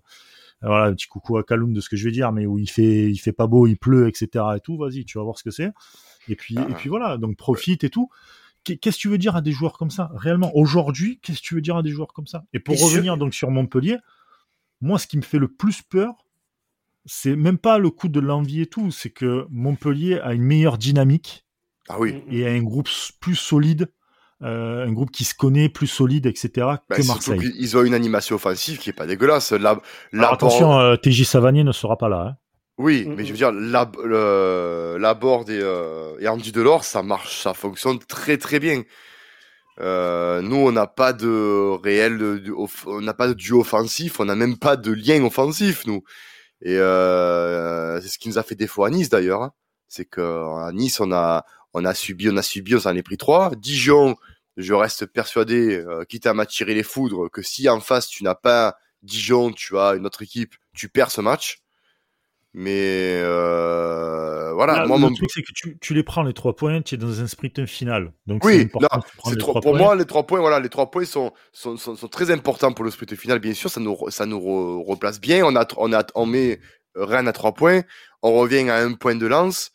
[0.61, 2.69] voilà, un petit coucou à Kaloum de ce que je vais dire, mais où il
[2.69, 4.43] fait, il fait pas beau, il pleut, etc.
[4.55, 5.71] et tout, vas-y, tu vas voir ce que c'est.
[6.27, 6.73] Et puis, et ah.
[6.75, 8.09] puis voilà, donc profite et tout
[8.75, 11.55] qu'est-ce que tu veux dire à des joueurs comme ça Réellement, aujourd'hui, qu'est-ce que tu
[11.55, 12.43] veux dire à des joueurs comme ça?
[12.53, 13.97] Et pour revenir donc sur Montpellier,
[14.81, 16.13] moi, ce qui me fait le plus peur,
[17.05, 20.77] c'est même pas le coup de l'envie et tout, c'est que Montpellier a une meilleure
[20.77, 21.45] dynamique
[21.87, 22.21] Ah oui.
[22.29, 22.89] Et un groupe
[23.21, 23.89] plus solide,
[24.43, 26.49] euh, un groupe qui se connaît, plus solide, etc.
[26.89, 27.39] Bah, que Marseille.
[27.57, 29.51] Ils ont une animation offensive qui est pas dégueulasse.
[29.53, 32.21] La, Alors, la- attention, euh, TJ Savanier ne sera pas là.
[32.21, 32.37] hein.
[32.77, 33.25] Oui, Mm, mais mm.
[33.25, 37.99] je veux dire, la, le, la et, euh, et Andy Delors, ça marche, ça fonctionne
[37.99, 38.83] très très bien.
[39.79, 42.53] Euh, nous, on n'a pas de réel, de-
[42.87, 46.03] on n'a pas de duo offensif, on n'a même pas de lien offensif, nous.
[46.61, 49.43] Et euh, c'est ce qui nous a fait défaut à Nice d'ailleurs.
[49.43, 49.53] hein.
[49.87, 53.03] C'est que à Nice, on a, on a subi, on a subi, on s'en est
[53.03, 53.51] pris trois.
[53.55, 54.15] Dijon,
[54.57, 58.35] je reste persuadé, euh, quitte à m'attirer les foudres, que si en face tu n'as
[58.35, 61.59] pas Dijon, tu as une autre équipe, tu perds ce match.
[62.53, 65.13] Mais euh, voilà, Là, moi, le mon...
[65.13, 67.65] truc, c'est que tu, tu les prends les trois points, tu es dans un sprint
[67.65, 68.13] final.
[68.25, 68.67] Donc, oui,
[69.37, 72.31] trois pour moi les trois points, voilà, les trois points sont sont, sont, sont très
[72.31, 75.45] importants pour le sprint final, bien sûr, ça nous ça nous re- replace bien.
[75.45, 76.59] On a on a on met
[76.95, 77.81] Rennes à trois points,
[78.23, 79.71] on revient à un point de lance.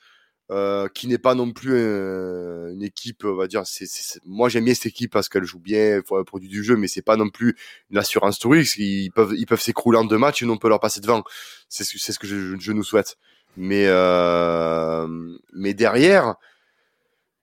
[0.50, 3.66] Euh, qui n'est pas non plus euh, une équipe, on va dire.
[3.66, 6.48] C'est- c'est- moi, j'aime bien cette équipe parce qu'elle joue bien, il faut un produit
[6.48, 7.56] du jeu, mais c'est pas non plus
[7.90, 8.76] une assurance touriste.
[8.76, 11.22] Ils peuvent, ils peuvent s'écrouler en deux matchs et on peut leur passer devant.
[11.70, 13.16] C'est ce, ce que je, je nous souhaite.
[13.56, 15.06] Mais, euh,
[15.54, 16.34] mais derrière,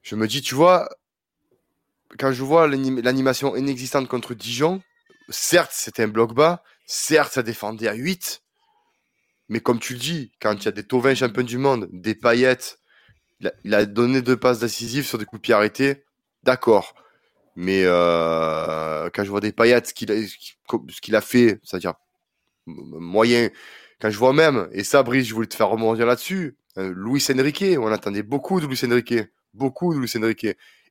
[0.01, 0.89] je me dis, tu vois,
[2.17, 4.81] quand je vois l'anim- l'animation inexistante contre Dijon,
[5.29, 8.41] certes, c'était un bloc bas, certes, ça défendait à 8,
[9.49, 12.15] mais comme tu le dis, quand il y a des Tovin champions du monde, des
[12.15, 12.78] paillettes,
[13.63, 16.03] il a, donné deux passes décisives sur des coups de pied arrêtés,
[16.43, 16.93] d'accord.
[17.55, 21.93] Mais euh, quand je vois des paillettes, ce qu'il a, ce qu'il a fait, c'est-à-dire
[22.65, 23.49] moyen,
[23.99, 27.25] quand je vois même, et ça, Brice, je voulais te faire rebondir là-dessus, euh, Luis
[27.31, 29.15] Enrique, on attendait beaucoup de Luis Enrique,
[29.53, 30.45] beaucoup de Luis Enrique.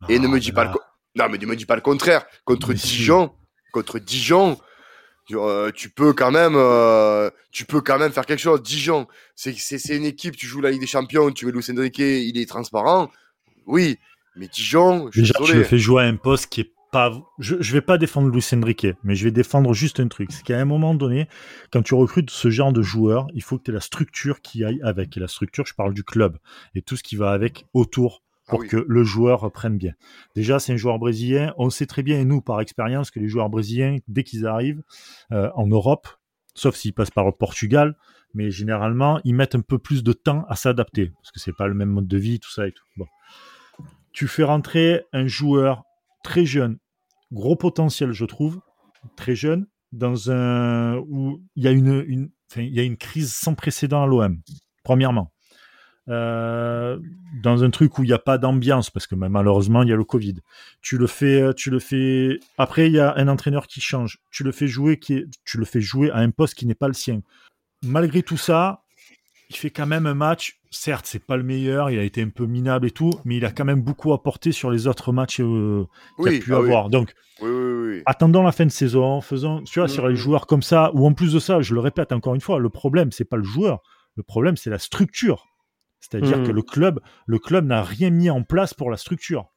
[0.08, 0.76] Et ne Ah, me dis pas le là.
[1.16, 2.26] non, mais ne me dis pas le contraire.
[2.44, 2.72] Contre.
[2.74, 3.32] Dijon,
[3.72, 4.58] contre Dijon,
[5.32, 8.62] euh, tu peux quand même, euh, tu peux quand même faire quelque chose.
[8.62, 9.52] Dijon, c'est
[9.88, 10.36] une équipe.
[10.36, 13.10] Tu joues la Ligue des Champions, tu mets Luis Enrique, il est transparent.
[13.66, 13.98] Oui,
[14.36, 17.12] mais Dijon, je Déjà, tu le fais jouer à un poste qui est pas.
[17.38, 20.30] Je, je vais pas défendre Luis Enrique, mais je vais défendre juste un truc.
[20.32, 21.28] C'est qu'à un moment donné,
[21.70, 24.64] quand tu recrutes ce genre de joueur, il faut que tu aies la structure qui
[24.64, 25.16] aille avec.
[25.16, 26.38] Et la structure, je parle du club
[26.74, 28.68] et tout ce qui va avec autour Ah pour oui.
[28.68, 29.92] que le joueur prenne bien.
[30.34, 31.54] Déjà, c'est un joueur brésilien.
[31.58, 34.82] On sait très bien, et nous, par expérience, que les joueurs brésiliens, dès qu'ils arrivent
[35.32, 36.08] euh, en Europe,
[36.54, 37.96] sauf s'ils passent par le Portugal,
[38.34, 41.66] mais généralement, ils mettent un peu plus de temps à s'adapter parce que c'est pas
[41.66, 42.84] le même mode de vie, tout ça et tout.
[42.96, 43.06] Bon.
[44.12, 45.84] Tu fais rentrer un joueur
[46.24, 46.78] très jeune,
[47.32, 48.60] gros potentiel, je trouve,
[49.16, 52.96] très jeune, dans un où il y a une, une, enfin, il y a une
[52.96, 54.40] crise sans précédent à l'OM.
[54.84, 55.32] Premièrement,
[56.08, 56.98] Euh,
[57.42, 59.92] dans un truc où il n'y a pas d'ambiance, parce que bah, malheureusement il y
[59.92, 60.36] a le Covid.
[60.80, 62.40] Tu le fais, euh, tu le fais.
[62.56, 64.18] Après il y a un entraîneur qui change.
[64.30, 66.74] Tu le fais jouer, qui est, tu le fais jouer à un poste qui n'est
[66.74, 67.20] pas le sien.
[67.84, 68.84] Malgré tout ça,
[69.50, 70.58] il fait quand même un match.
[70.70, 73.44] Certes, c'est pas le meilleur, il a été un peu minable et tout, mais il
[73.44, 76.58] a quand même beaucoup apporté sur les autres matchs euh, qu'il Oui, a pu ah
[76.58, 76.90] avoir.
[76.90, 80.18] Donc, Oui, attendons la fin de saison, faisons, tu vois, sur les Mhm.
[80.20, 82.68] joueurs comme ça, ou en plus de ça, je le répète encore une fois, le
[82.68, 83.80] problème, c'est pas le joueur,
[84.16, 85.47] le problème, c'est la structure.
[86.00, 89.52] C'est-à-dire que le club, le club n'a rien mis en place pour la structure,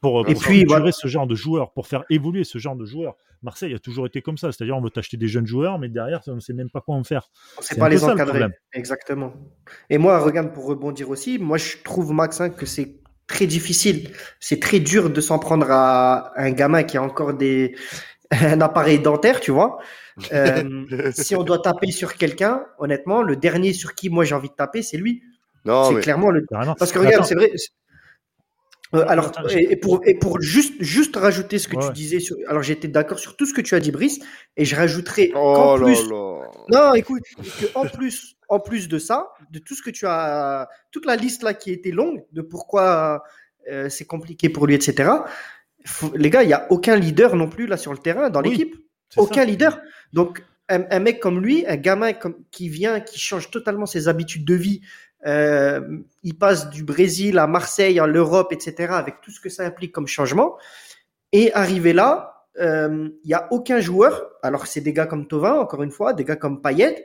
[0.00, 0.92] pour, Et pour puis, structurer voilà.
[0.92, 3.16] ce genre de joueurs, pour faire évoluer ce genre de joueurs.
[3.42, 6.20] Marseille a toujours été comme ça, c'est-à-dire on veut t'acheter des jeunes joueurs, mais derrière,
[6.26, 7.30] on ne sait même pas quoi en faire.
[7.56, 8.46] On C'est sait pas les le encadrer.
[8.74, 9.32] Exactement.
[9.88, 14.10] Et moi, regarde, pour rebondir aussi, moi, je trouve, Max, hein, que c'est très difficile.
[14.40, 17.74] C'est très dur de s'en prendre à un gamin qui a encore des,
[18.30, 19.78] un appareil dentaire, tu vois.
[20.32, 24.48] Euh, si on doit taper sur quelqu'un, honnêtement, le dernier sur qui moi j'ai envie
[24.48, 25.22] de taper, c'est lui.
[25.64, 26.44] Non, c'est mais clairement le.
[26.48, 26.74] Carrément.
[26.74, 27.50] Parce que regarde, attends, c'est vrai.
[27.56, 27.70] c'est-
[28.92, 31.86] Euh, alors, et, et pour, et pour juste, juste rajouter ce que Ouais.
[31.86, 34.18] tu disais, sur, alors j'étais d'accord sur tout ce que tu as dit, Brice,
[34.56, 36.50] et je rajouterais oh qu'en là plus, là.
[36.70, 37.22] non, écoute,
[37.60, 41.14] que en plus, en plus de ça, de tout ce que tu as, toute la
[41.14, 43.22] liste là qui était longue de pourquoi
[43.70, 45.08] euh, c'est compliqué pour lui, etc.
[45.86, 48.42] faut- les gars, il y a aucun leader non plus là sur le terrain dans
[48.42, 48.74] Oui, l'équipe,
[49.16, 49.44] aucun ça.
[49.44, 49.80] leader.
[50.12, 54.08] Donc un, un mec comme lui, un gamin comme qui vient, qui change totalement ses
[54.08, 54.80] habitudes de vie.
[55.26, 58.92] Euh, il passe du Brésil à Marseille, à l'Europe, etc.
[58.92, 60.56] Avec tout ce que ça implique comme changement.
[61.32, 64.30] Et arrivé là, euh, il y a aucun joueur.
[64.42, 67.04] Alors c'est des gars comme Tovin, encore une fois, des gars comme Payet,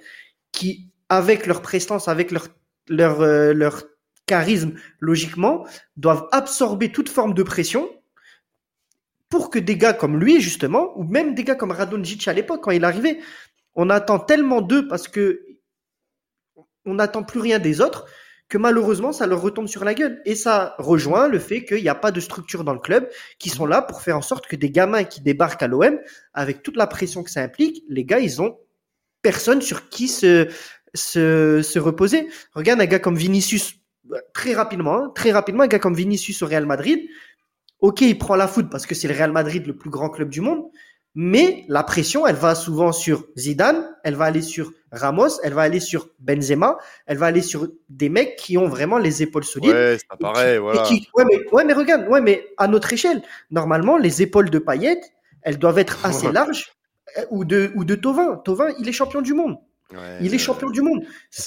[0.52, 2.48] qui avec leur prestance, avec leur
[2.88, 3.84] leur euh, leur
[4.26, 7.88] charisme, logiquement, doivent absorber toute forme de pression
[9.30, 12.64] pour que des gars comme lui, justement, ou même des gars comme Radonjic à l'époque,
[12.64, 13.20] quand il arrivait,
[13.76, 15.45] on attend tellement d'eux parce que
[16.86, 18.06] on n'attend plus rien des autres
[18.48, 20.22] que malheureusement ça leur retombe sur la gueule.
[20.26, 23.50] Et ça rejoint le fait qu'il n'y a pas de structure dans le club qui
[23.50, 26.00] sont là pour faire en sorte que des gamins qui débarquent à l'OM,
[26.34, 28.58] avec toute la pression que ça implique, les gars, ils ont
[29.22, 30.48] personne sur qui se,
[30.94, 32.28] se, se reposer.
[32.54, 33.76] Regarde un gars comme Vinicius.
[34.34, 37.00] très rapidement, hein, très rapidement, un gars comme Vinicius au Real Madrid,
[37.80, 40.30] ok, il prend la foot parce que c'est le Real Madrid le plus grand club
[40.30, 40.64] du monde,
[41.16, 45.62] mais la pression, elle va souvent sur Zidane, elle va aller sur Ramos, elle va
[45.62, 49.72] aller sur Benzema, elle va aller sur des mecs qui ont vraiment les épaules solides.
[49.72, 50.84] Ouais, c'est pas pareil, voilà.
[50.90, 55.00] ouais, mais, ouais, mais regarde, ouais, mais à notre échelle, normalement, les épaules de Payet,
[55.42, 56.74] elles doivent être assez larges,
[57.18, 58.36] euh, ou de, ou de Tovin.
[58.44, 59.58] Tovin, il est champion du monde.
[59.94, 61.04] Ouais, Il est champion du monde.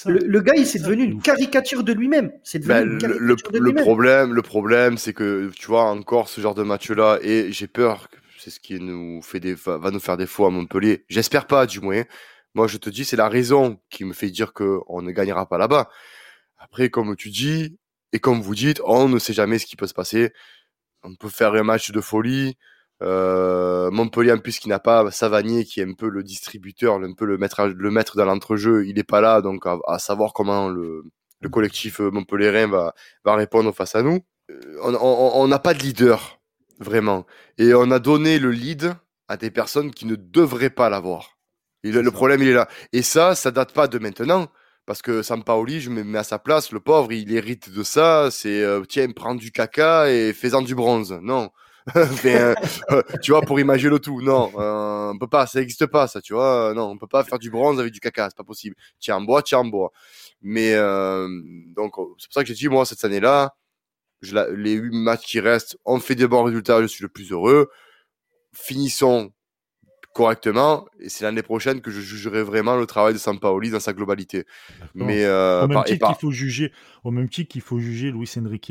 [0.06, 2.30] Le, le gars, il s'est devenu une caricature de lui-même.
[2.44, 3.84] C'est devenu Ben, une le, caricature le- de le lui-même.
[3.84, 8.08] problème, le problème, c'est que tu vois encore ce genre de match-là, et j'ai peur,
[8.08, 8.16] que
[8.48, 11.04] c'est ce qui nous fait va nous faire défaut à Montpellier.
[11.08, 12.04] J'espère pas, du moins.
[12.54, 15.46] Moi, je te dis, c'est la raison qui me fait dire que on ne gagnera
[15.46, 15.90] pas là-bas.
[16.56, 17.78] Après, comme tu dis,
[18.12, 20.32] et comme vous dites, on ne sait jamais ce qui peut se passer.
[21.02, 22.56] On peut faire un match de folie.
[23.02, 27.12] Euh, Montpellier, en plus, qui n'a pas Savanier, qui est un peu le distributeur, un
[27.12, 30.68] peu le maître, le maître dans l'entrejeu, il est pas là, donc à, savoir comment
[30.68, 31.04] le,
[31.40, 32.94] le collectif montpellierin va,
[33.26, 34.20] répondre face à nous.
[34.50, 36.37] Euh, on n'a pas de leader,
[36.78, 37.26] vraiment.
[37.58, 38.94] Et on a donné le lead
[39.28, 41.38] à des personnes qui ne devraient pas l'avoir.
[41.84, 42.68] Et le, le problème, il est là.
[42.92, 44.48] Et ça, ça date pas de maintenant.
[44.86, 48.30] Parce que Sampaoli, je me mets à sa place, le pauvre, il hérite de ça.
[48.30, 51.18] C'est, euh, tiens, prends du caca et fais-en du bronze.
[51.22, 51.50] Non.
[52.24, 52.54] Mais, euh,
[53.22, 54.20] tu vois, pour imaginer le tout.
[54.22, 56.72] Non, euh, on peut pas, ça n'existe pas, ça, tu vois.
[56.74, 58.76] Non, on peut pas faire du bronze avec du caca, c'est pas possible.
[58.98, 59.92] Tiens en bois, tiens en bois.
[60.42, 61.28] Mais euh,
[61.76, 63.54] donc, c'est pour ça que j'ai dit, moi, cette année-là,
[64.20, 67.08] je la- les huit matchs qui restent, on fait des bons résultats, je suis le
[67.08, 67.68] plus heureux.
[68.54, 69.32] Finissons
[70.14, 73.92] correctement, et c'est l'année prochaine que je jugerai vraiment le travail de Sampaoli dans sa
[73.92, 74.44] globalité.
[74.94, 76.72] Mais euh, par- et par- faut juger,
[77.08, 78.70] au même titre qu'il faut juger Luis Enrique,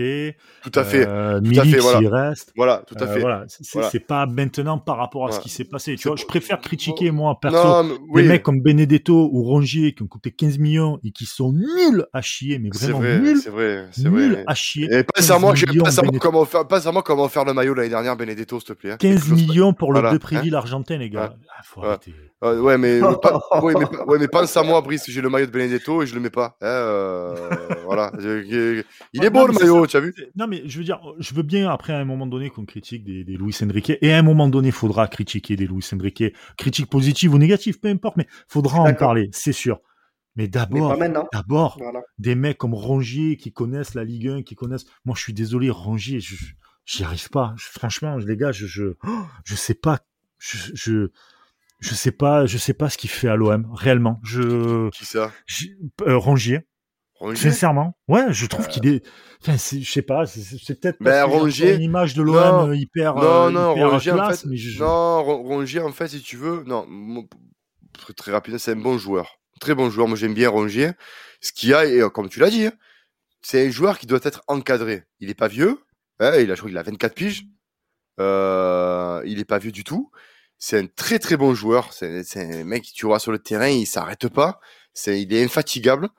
[0.64, 2.28] tout à fait, euh, tout à fait, Milik voilà.
[2.30, 2.54] reste.
[2.56, 3.20] voilà, tout à Euh, fait.
[3.20, 3.90] voilà, c'est Voilà.
[4.08, 5.96] pas maintenant par rapport à ce qui s'est passé.
[5.96, 9.94] Tu vois, je préfère critiquer moi perso non, mais- des mecs comme Benedetto ou Rongier
[9.94, 13.38] qui ont coûté 15 millions et qui sont nuls à chier, mais vraiment vrai, nuls,
[13.44, 14.44] c'est vrai, c'est nuls vrai.
[14.46, 14.88] à chier.
[14.92, 16.20] Et pas à moi, que j'ai- 15 millions, pas à moi Benedetto.
[16.30, 18.92] comment faire, pas à moi comment faire le maillot l'année dernière, Benedetto, s'il te plaît.
[18.92, 18.98] hein.
[19.00, 21.34] 15 Quelque chose- millions pour le Voilà, Depréville argentin, les gars.
[21.58, 21.88] Ah, faut Ouais.
[21.88, 22.14] arrêter.
[22.44, 25.48] Euh, ouais, mais, pas- ouais, mais, ouais, mais pense à moi, Brice, j'ai le maillot
[25.48, 26.56] de Benedetto et je le mets pas.
[26.62, 27.36] Hein, euh,
[27.86, 28.12] voilà.
[29.14, 30.14] Il est beau le maillot, tu as vu?
[30.36, 33.04] Non, mais je veux dire, je veux bien après à un moment donné qu'on critique
[33.04, 36.24] des, des Luis Enrique, et à un moment donné, il faudra critiquer des Luis Enrique,
[36.58, 39.80] critique positive ou négative, peu importe, mais faudra en parler, c'est sûr.
[40.36, 40.96] Mais d'abord,
[41.34, 42.02] d'abord, Voilà.
[42.20, 44.86] des mecs comme Rongier qui connaissent la Ligue 1, qui connaissent.
[45.04, 46.20] Moi, je suis désolé, Rongier,
[46.86, 47.56] j'y arrive pas.
[47.58, 50.00] Je- franchement, les gars, je, je, oh, je sais pas,
[50.38, 51.08] je, je,
[51.80, 54.20] je sais pas, je sais pas ce qu'il fait à l'OM réellement.
[54.24, 55.32] Je, Qui ça?
[55.48, 55.68] je-
[56.06, 56.60] euh, Rongier,
[57.20, 59.04] Rongier sincèrement, ouais, je trouve qu'il est.
[59.42, 63.16] Enfin, c'est- je sais pas, c'est- peut-être Ben, Rongier- une image de l'OM euh, hyper,
[63.16, 66.22] Non, euh, non, hyper Rongier, en fait- mais je, Non, Ron- Rongier, en fait, si
[66.22, 66.88] tu veux, non,
[67.94, 69.40] très, très rapide, c'est un bon joueur.
[69.60, 70.08] Très bon joueur.
[70.08, 70.92] Moi, j'aime bien Rongier.
[71.42, 72.72] Ce qu'il a, et euh, comme tu l'as dit, hein,
[73.42, 75.04] c'est un joueur qui doit être encadré.
[75.20, 75.80] Il est pas vieux.
[76.20, 77.44] hein, il a, je crois qu'il a 24 piges.
[78.20, 80.12] Euh, il est pas vieux du tout.
[80.58, 81.94] C'est un très très bon joueur.
[81.94, 84.60] C'est un mec, tu vois, sur le terrain, il s'arrête pas.
[85.06, 86.10] Il est infatigable.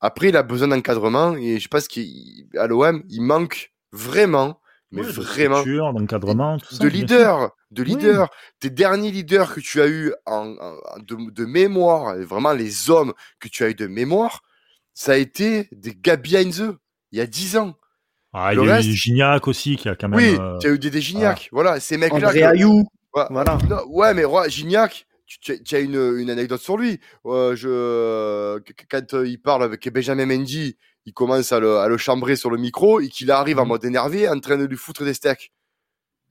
[0.00, 4.60] Après, il a besoin d'encadrement et je pense qu'à l'OM, il manque vraiment,
[4.92, 6.98] mais de vraiment, structure, d'encadrement, tout ça, de sûr.
[6.98, 7.88] leader, de Oui.
[7.90, 8.28] leader.
[8.60, 13.12] Tes derniers leaders que tu as eu en, en- de, de mémoire, vraiment les hommes
[13.40, 14.40] que tu as eu de mémoire,
[14.94, 16.74] ça a été des Gabi Heinze,
[17.12, 17.74] il y a 10 ans.
[18.32, 20.18] Ah, Le il y a reste- eu Gignac aussi qui a quand même.
[20.18, 21.48] oui, euh, tu as eu des, des Gignac.
[21.52, 22.16] Voilà, ces mecs-là.
[22.28, 22.84] André que- Ayou.
[23.12, 23.58] Voilà.
[23.68, 27.00] Non, ouais, mais Roi, Gignac, tu, tu as- tu as une, une anecdote sur lui.
[27.26, 31.88] Euh, je, qu- quand euh, il parle avec Benjamin Mendy, il commence à le, à
[31.88, 33.68] le chambrer sur le micro et qu'il arrive en Mhm.
[33.68, 35.52] mode énervé en train de lui foutre des steaks.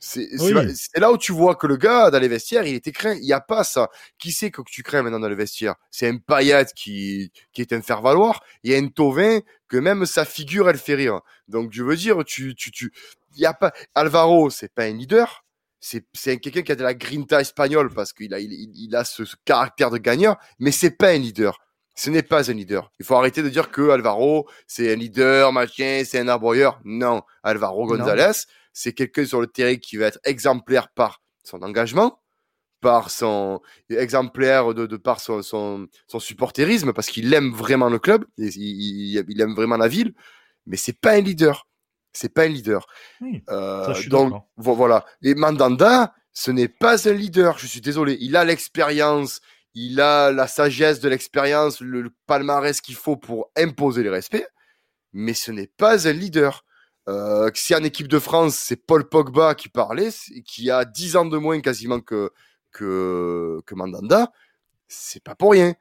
[0.01, 0.53] C'est Oui.
[0.95, 3.15] là, où tu vois que le gars, dans les vestiaires, il était craint.
[3.15, 3.89] Il n'y a pas ça.
[4.17, 5.75] Qui c'est que tu crains maintenant dans le vestiaire?
[5.91, 8.41] C'est un paillette qui, qui est un faire-valoir.
[8.63, 11.19] Il y a un Tovin que même sa figure, elle fait rire.
[11.49, 12.93] Donc, je veux dire, tu, tu, tu,
[13.35, 15.43] il y a pas, Alvaro, c'est pas un leader.
[15.81, 16.03] C'est,
[16.39, 19.89] quelqu'un qui a de la grinta espagnole parce qu'il a, il, a ce, ce caractère
[19.89, 21.57] de gagnant, mais c'est pas un leader.
[21.95, 22.91] Ce n'est pas un leader.
[22.99, 26.79] Il faut arrêter de dire que Alvaro, c'est un leader, machin, c'est un arboyeur.
[26.83, 27.21] Non.
[27.43, 27.85] Alvaro.
[27.87, 32.21] Gonzalez, c'est quelqu'un sur le terrain qui va être exemplaire par son engagement,
[32.81, 37.99] par son exemplaire de, de par son, son, son supporterisme, parce qu'il aime vraiment le
[37.99, 40.13] club, il- il aime vraiment la ville,
[40.65, 41.67] mais c'est pas un leader.
[42.13, 42.87] C'est pas un leader.
[43.21, 45.05] Oui, Euh, ça, je suis donc voilà.
[45.21, 47.57] Et Mandanda, ce n'est pas un leader.
[47.57, 48.17] Je suis désolé.
[48.19, 49.41] Il a l'expérience,
[49.73, 54.47] il a la sagesse de l'expérience, le, le palmarès qu'il faut pour imposer les respects,
[55.13, 56.65] mais ce n'est pas un leader.
[57.07, 60.09] Euh, si en équipe de France, c'est Paul Pogba qui parlait,
[60.45, 62.31] qui a 10 ans de moins quasiment que,
[62.71, 64.31] que, que Mandanda,
[64.87, 65.73] c'est pas pour rien.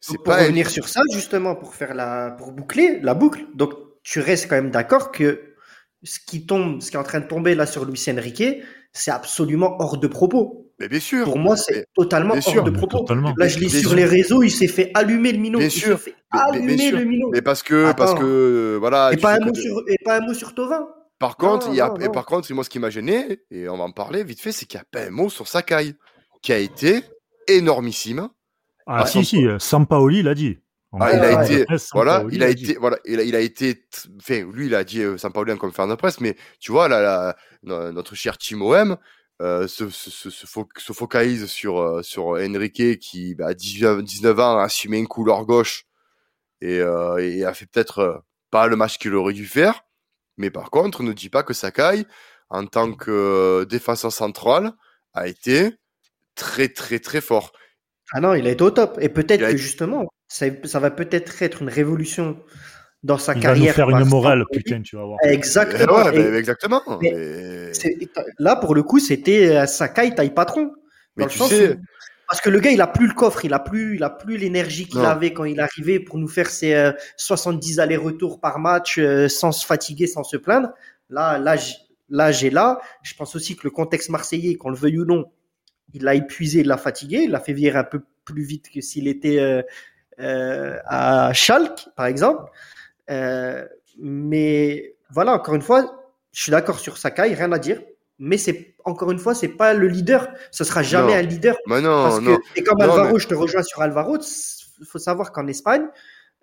[0.00, 3.46] C'est pour pas un- revenir sur ça, justement, pour faire la, pour boucler la boucle.
[3.54, 3.72] Donc,
[4.02, 5.54] tu restes quand même d'accord que
[6.02, 8.44] ce qui tombe, ce qui est en train de tomber là sur Luis Enrique,
[8.92, 10.72] c'est absolument hors de propos.
[10.78, 11.24] Mais bien sûr.
[11.24, 12.98] Pour moi, c'est totalement bien hors sûr, de propos.
[12.98, 13.34] totalement.
[13.38, 13.94] Là, je lis sur sûr.
[13.94, 15.58] les réseaux, il s'est fait allumer le minot.
[15.58, 15.98] Bien il sûr.
[15.98, 17.30] s'est fait bien allumer le minot.
[17.32, 19.10] Mais parce que, parce que, voilà.
[19.12, 20.86] Et pas, un mot que- sur, et pas un mot sur Tovin.
[21.18, 22.10] Par contre, Non, il y a, non, et non.
[22.12, 24.66] par contre, moi, ce qui m'a gêné, et on va en parler vite fait, c'est
[24.66, 25.94] qu'il n'y a pas un mot sur Sakai,
[26.42, 27.00] qui a été
[27.48, 28.28] énormissime.
[28.86, 30.58] Ah, Ah, si, si, Sampaoli l'a dit.
[30.92, 33.84] En Ah, il a été- Voilà, il a été, voilà, il a, il a été,
[34.18, 37.00] enfin, lui, il a dit euh, Sampaoli en conférence de presse, mais tu vois, là,
[37.02, 38.96] là, no- notre cher Timo M
[39.42, 43.54] euh, se, se, se, se fo- se focalise sur, euh, sur Enrique qui, bah, à
[43.54, 45.84] 19, 19 ans, a assumé une couleur gauche
[46.62, 49.82] et, euh, et a fait peut-être pas le match qu'il aurait dû faire.
[50.38, 52.06] Mais par contre, ne dit pas que Sakai,
[52.48, 54.72] en tant que défenseur central,
[55.12, 55.72] a été
[56.34, 57.52] très, très, très fort.
[58.12, 58.98] Ah non, il a été au top.
[59.00, 62.38] Et peut-être que été- justement, ça, ça va peut-être être une révolution
[63.02, 63.68] dans sa Il va carrière.
[63.72, 65.18] nous faire une morale, putain, tu vas voir.
[65.22, 66.04] Exactement.
[66.04, 66.82] Ouais, Et mais- exactement.
[67.00, 67.96] mais- Mais- c'est-
[68.38, 70.72] là, pour le coup, c'était euh, Sakai taille patron.
[71.16, 71.80] Mais Dans le tu sens sais- où-
[72.28, 74.36] parce que le gars, il a plus le coffre, il a plus, il a plus
[74.36, 78.98] l'énergie qu'il avait quand il arrivait pour nous faire ses euh, 70 allers-retours par match
[78.98, 80.70] euh, sans se fatiguer, sans se plaindre.
[81.08, 81.54] Là, là,
[82.08, 82.80] là, j'ai là.
[83.02, 85.26] Je pense aussi que le contexte marseillais, qu'on le veuille ou non,
[85.94, 88.80] il l'a épuisé, il l'a fatigué, il l'a fait vieillir un peu plus vite que
[88.80, 89.62] s'il était euh, euh,
[90.18, 92.50] à Schalke, par exemple.
[93.10, 93.64] Euh,
[93.98, 96.02] mais voilà, encore une fois,
[96.32, 97.80] je suis d'accord sur Sakai, rien à dire.
[98.18, 100.28] Mais c'est encore une fois, c'est pas le leader.
[100.50, 101.18] Ce sera jamais Non.
[101.18, 101.56] un leader.
[101.66, 102.38] Mais non, Parce que, non.
[102.56, 104.16] et comme Alvaro, mais- je te rejoins sur Alvaro.
[104.80, 105.86] Il faut savoir qu'en Espagne,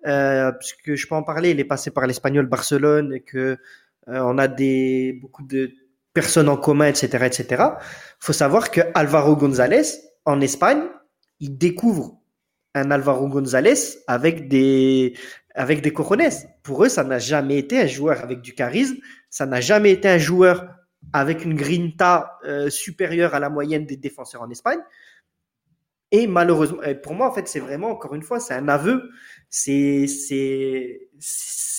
[0.06, 3.38] euh, puisque je peux en parler, il est passé par l'Espagnol Barcelone et que
[4.08, 5.72] euh, on a des beaucoup de
[6.12, 7.64] personnes en commun, etc., etc.
[8.20, 9.82] faut savoir que Alvaro González
[10.26, 10.82] en Espagne,
[11.40, 12.18] il découvre
[12.74, 13.74] un Alvaro González
[14.06, 15.14] avec des
[15.54, 16.28] avec des cojones.
[16.62, 18.96] Pour eux, ça n'a jamais été un joueur avec du charisme.
[19.30, 20.68] Ça n'a jamais été un joueur
[21.12, 24.80] avec une grinta euh, supérieure à la moyenne des défenseurs en Espagne.
[26.10, 29.10] Et malheureusement, pour moi, en fait, c'est vraiment, encore une fois, c'est un aveu,
[29.48, 30.06] c'est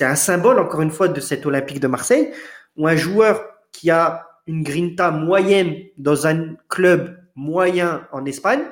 [0.01, 2.31] un symbole, encore une fois, de cet Olympique de Marseille,
[2.75, 8.63] où un joueur qui a une grinta moyenne dans un club moyen en Espagne,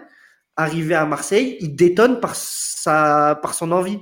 [0.55, 3.99] arrivé à Marseille, il détonne par, sa, par son envie.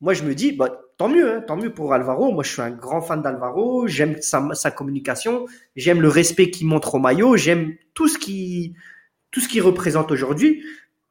[0.00, 2.32] Moi, je me dis, bah, tant mieux, hein, tant mieux pour Alvaro.
[2.32, 6.66] Moi, je suis un grand fan d'Alvaro, j'aime sa, sa communication, j'aime le respect qu'il
[6.66, 8.74] montre au maillot, j'aime tout ce qui,
[9.30, 10.62] tout ce qu'il représente aujourd'hui.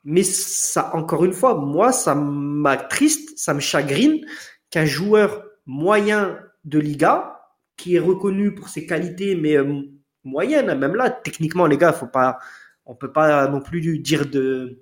[0.03, 4.25] Mais ça, encore une fois, moi, ça m'attriste, ça me chagrine
[4.69, 7.41] qu'un joueur moyen de Liga,
[7.75, 9.81] qui est reconnu pour ses qualités, mais euh,
[10.23, 12.39] moyenne, même là, techniquement, les gars, faut pas,
[12.87, 14.79] on peut pas non plus dire de,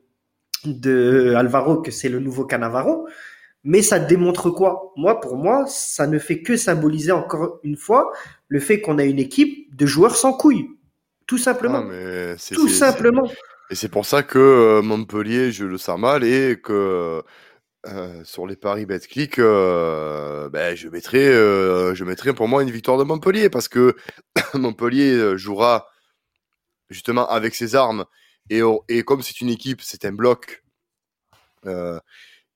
[0.64, 3.08] de Alvaro que c'est le nouveau Canavaro.
[3.64, 4.94] Mais ça démontre quoi?
[4.96, 8.12] Moi, pour moi, ça ne fait que symboliser encore une fois
[8.48, 10.70] le fait qu'on a une équipe de joueurs sans couilles.
[11.26, 11.80] Tout simplement.
[11.80, 13.28] Ah, mais Tout simplement.
[13.72, 17.24] Et c'est pour ça que euh, Montpellier, je le sens mal et que
[17.88, 22.70] euh, sur les paris Betclic, euh, ben, je mettrai, euh, je mettrai pour moi une
[22.70, 23.96] victoire de Montpellier parce que
[24.54, 25.88] Montpellier euh, jouera
[26.90, 28.06] justement avec ses armes
[28.50, 30.64] et, et comme c'est une équipe, c'est un bloc.
[31.66, 32.00] euh,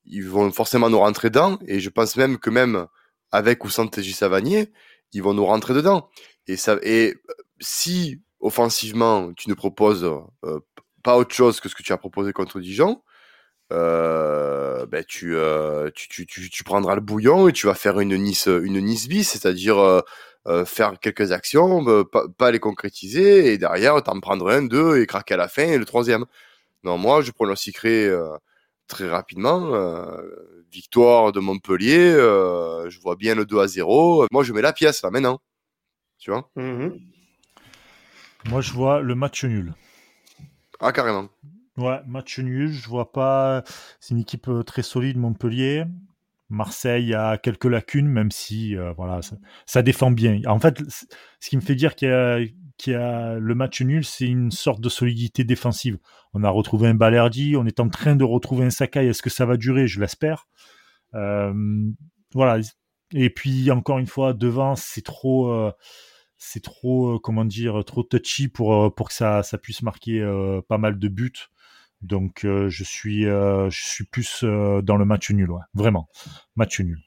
[0.05, 2.87] ils vont forcément nous rentrer dedans et je pense même que même
[3.31, 4.71] avec ou sans TJ Savanier,
[5.13, 6.09] ils vont nous rentrer dedans.
[6.47, 7.15] Et ça et
[7.59, 10.05] si offensivement tu ne proposes
[10.45, 10.59] euh,
[11.03, 13.03] pas autre chose que ce que tu as proposé contre Dijon,
[13.73, 15.35] euh, ben tu,
[15.95, 19.07] tu, tu, tu, tu prendras le bouillon et tu vas faire une Nice une Nice
[19.07, 20.03] bis, c'est-à-dire
[20.49, 25.01] euh, faire quelques actions, euh, pas, pas les concrétiser et derrière t'en prendre un, deux
[25.01, 26.25] et craquer à la fin et le troisième.
[26.83, 28.35] Non, moi je pronostiquerai euh,
[28.87, 30.05] très rapidement euh,
[30.71, 32.13] victoire de Montpellier.
[32.13, 34.27] euh, je vois bien le 2 à 0.
[34.31, 35.39] Moi je mets la pièce là maintenant.
[36.17, 36.49] Tu vois?
[36.55, 36.99] Mhm.
[38.45, 39.73] Moi, je vois le match nul.
[40.79, 41.27] Ah carrément.
[41.77, 42.71] Ouais, match nul.
[42.71, 43.63] Je vois pas.
[43.99, 45.85] C'est une équipe très solide, Montpellier.
[46.49, 49.19] Marseille a quelques lacunes, même si euh, voilà,
[49.65, 50.41] ça, défend bien.
[50.47, 50.81] En fait,
[51.39, 54.89] ce qui me fait dire qu'il y a, le match nul, c'est une sorte de
[54.89, 55.99] solidité défensive.
[56.33, 59.07] On a retrouvé un Balerdi, on est en train de retrouver un Sakai.
[59.07, 59.87] Est-ce que ça va durer?
[59.87, 60.47] Je l'espère.
[61.13, 61.53] Euh,
[62.33, 62.59] voilà.
[63.13, 65.71] Et puis encore une fois, devant, c'est trop, euh,
[66.37, 67.47] c'est trop, comment
[67.85, 70.23] trop touchy pour que ça ça puisse marquer
[70.67, 71.49] pas mal de buts.
[72.01, 75.61] Donc euh, je suis euh, je suis plus euh, dans le match nul, ouais.
[75.73, 76.07] Vraiment,
[76.55, 76.97] match nul.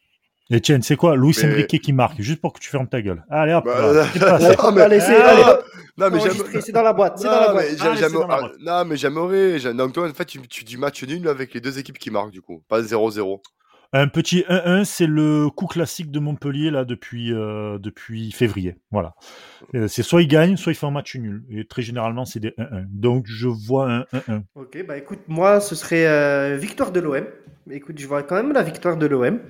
[0.51, 1.17] Et tiens, c'est quoi?
[1.17, 3.25] Luis Mais- Enrique qui marque, juste pour que tu fermes ta gueule.
[3.31, 3.81] Allez hop, Bah,
[4.61, 5.65] non, mais, Allez, c'est- allez, hop,
[5.97, 7.65] non, mais j'aime- enregistré, c'est dans la boîte, c'est Non, dans la mais boîte.
[7.79, 8.53] j'ai- Allez, c'est j'aime- dans la boîte.
[8.61, 9.59] non, mais j'aimerais.
[9.59, 12.11] j'ai- Donc, toi, en fait, tu, tu dis match nul avec les deux équipes qui
[12.11, 12.63] marquent, du coup.
[12.69, 13.41] Pas 0-0.
[13.95, 18.77] Un petit 1-1, c'est le coup classique de Montpellier là depuis euh, depuis février.
[18.91, 19.15] Voilà.
[19.75, 21.45] Euh, c'est soit ils gagnent, soit ils font un match nul.
[21.51, 22.87] Et très généralement, c'est des 1-1.
[22.89, 24.43] Donc je vois un 1-1.
[24.55, 27.27] Ok, bah écoute, moi ce serait euh, victoire de l'OM.
[27.71, 29.41] Écoute, je vois quand même la victoire de l'OM.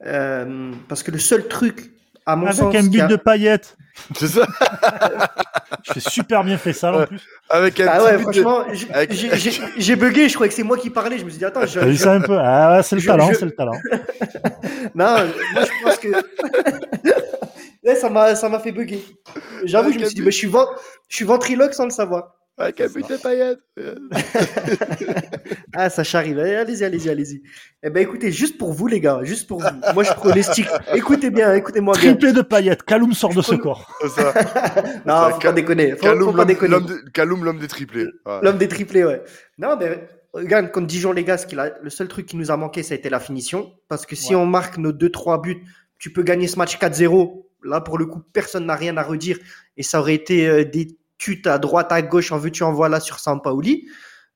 [0.00, 1.90] parce que le seul truc,
[2.26, 2.74] à mon Avec sens.
[2.74, 3.76] un but a- de paillettes.
[4.16, 4.46] C'est ça
[5.84, 7.20] Je fais super bien fait ça en plus.
[7.48, 10.48] Avec un Ah ouais, but de- franchement, j'ai- avec- j'ai j'ai- j'ai bugué, je croyais
[10.50, 11.18] que c'est moi qui parlais.
[11.18, 12.36] Je me suis dit, attends, je, T'as vu je- ça un peu?
[12.38, 13.72] Ah ouais, c'est le je- talent, je- c'est le talent.
[14.94, 15.16] Non,
[15.54, 16.08] moi je pense que.
[17.82, 19.02] Ouais, ça m'a ça m'a fait bugger.
[19.64, 20.66] J'avoue, je me suis dit, mais je suis, ven-
[21.08, 22.34] je suis ventriloque sans le savoir.
[22.60, 23.60] Avec un but de paillettes.
[25.74, 26.38] Ah, ça arrive.
[26.44, 27.42] Eh, Allez-y, allez-y, allez-y.
[27.82, 29.68] Eh ben écoutez, juste pour vous, les gars, juste pour vous.
[29.94, 30.66] Moi, je pronostique.
[30.94, 32.10] Écoutez bien, écoutez-moi bien.
[32.10, 32.82] Triplé de paillettes.
[32.82, 33.88] Kaloum sort de ce corps.
[34.14, 34.34] Ça.
[35.06, 35.90] Non, faut Cal- pas déconner.
[35.92, 36.70] Faut, faut Kaloum, pas l'homme- déconner.
[36.72, 38.04] l'homme de- Kaloum, l'homme des triplés.
[38.26, 38.38] Ouais.
[38.42, 39.22] L'homme des triplés, ouais.
[39.58, 42.50] Non, mais regarde, contre Dijon, les gars, ce qu'il a- le seul truc qui nous
[42.50, 43.72] a manqué, ça a été la finition.
[43.88, 44.40] Parce que si Ouais.
[44.40, 45.62] on marque nos 2-3 buts,
[45.98, 47.46] tu peux gagner ce match 4-0.
[47.62, 49.38] Là, pour le coup, personne n'a rien à redire.
[49.76, 52.98] Et ça aurait été euh, des tutes à droite, à gauche, en veux-tu, en voilà
[52.98, 53.88] sur Sampaoli.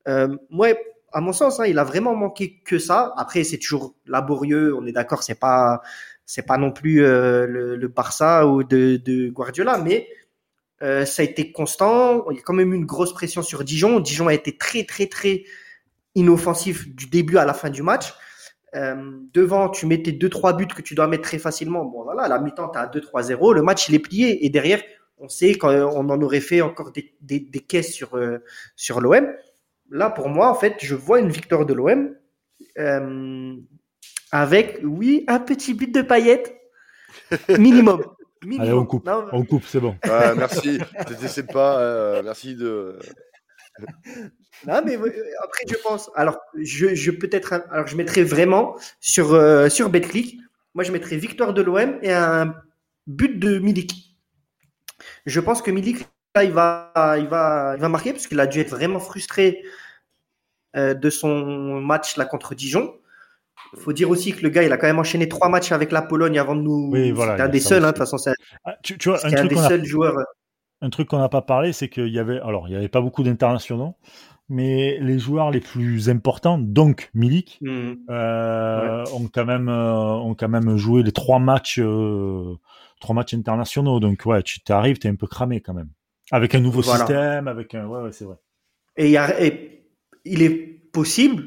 [0.07, 0.78] Euh, ouais,
[1.12, 3.14] à mon sens, hein, il a vraiment manqué que ça.
[3.16, 4.76] Après, c'est toujours laborieux.
[4.76, 5.80] On est d'accord, c'est pas,
[6.26, 10.09] c'est pas non plus euh, le, Barça ou de, Guardiola, mais
[10.82, 12.30] euh, ça a été constant.
[12.30, 14.01] Il y a quand même une grosse pression sur Dijon.
[14.01, 15.45] Dijon a été très, très, très
[16.14, 18.12] inoffensif du début à la fin du match.
[18.74, 21.85] Euh, devant, tu mets tes 2-3 buts que tu dois mettre très facilement.
[21.87, 23.55] Bon, voilà, à la mi-temps, tu as 2-3-0.
[23.55, 24.45] Le match, il est plié.
[24.45, 24.82] Et derrière,
[25.18, 25.70] on sait qu'on
[26.10, 28.38] en aurait fait encore des, des, des caisses sur, euh,
[28.76, 29.26] sur l'OM.
[29.90, 32.14] Là, pour moi, en fait, je vois une victoire de l'OM
[32.78, 33.54] euh,
[34.32, 36.56] avec, oui, un petit but de paillettes
[37.48, 38.02] minimum.
[38.44, 38.66] minimum.
[38.66, 39.06] Allez, on coupe.
[39.06, 39.96] Non, On coupe, c'est bon.
[40.04, 40.78] Ouais, merci.
[41.08, 41.80] C'était c'est pas.
[41.80, 42.98] euh, merci de.
[44.66, 45.10] Non, mais euh,
[45.42, 46.10] après, je pense.
[46.14, 47.52] Alors, je, je peut-être.
[47.70, 50.38] Alors, je mettrais vraiment sur, euh, sur Betclic.
[50.74, 52.54] Moi, je mettrais victoire de l'OM et un
[53.06, 54.13] but de Milik.
[55.26, 58.46] Je pense que Milik, là, il va, il va, il va marquer parce qu'il a
[58.46, 59.62] dû être vraiment frustré
[60.76, 62.94] euh, de son match là contre Dijon.
[63.72, 65.92] Il faut dire aussi que le gars, il a quand même enchaîné trois matchs avec
[65.92, 66.90] la Pologne avant de nous.
[66.92, 68.18] Oui, voilà, un des seuls, hein, de toute façon.
[68.18, 68.32] C'est
[68.64, 70.16] Ah, tu, tu vois, un un truc des a seuls joueurs.
[70.80, 73.00] un truc qu'on n'a pas parlé, c'est qu'il y avait, alors il n'y avait pas
[73.00, 73.96] beaucoup d'internationaux,
[74.48, 80.34] mais les joueurs les plus importants, donc Milik, hmm, euh, ont quand même euh, ont
[80.34, 82.54] quand même joué les trois matchs euh,
[83.05, 84.00] trois matchs internationaux.
[84.00, 85.90] Donc ouais, tu t'arrives, t'es un peu cramé quand même.
[86.32, 87.00] Avec un nouveau Voilà.
[87.07, 88.36] système, avec un ouais, ouais c'est vrai.
[88.96, 89.82] Et, il y a- et
[90.24, 90.50] il est
[90.92, 91.44] possible,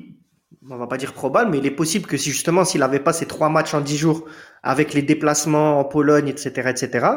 [0.69, 3.13] on va pas dire probable, mais il est possible que si justement s'il n'avait pas
[3.13, 4.25] ces trois matchs en dix jours
[4.63, 7.07] avec les déplacements en Pologne, etc., etc.,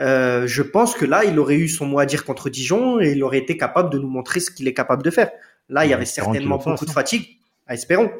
[0.00, 3.12] euh, je pense que là, il aurait eu son mot à dire contre Dijon et
[3.12, 5.30] il aurait été capable de nous montrer ce qu'il est capable de faire.
[5.68, 6.94] Là, il y avait certainement fasse, beaucoup de hein.
[6.94, 7.26] fatigue.
[7.68, 8.10] Espérons.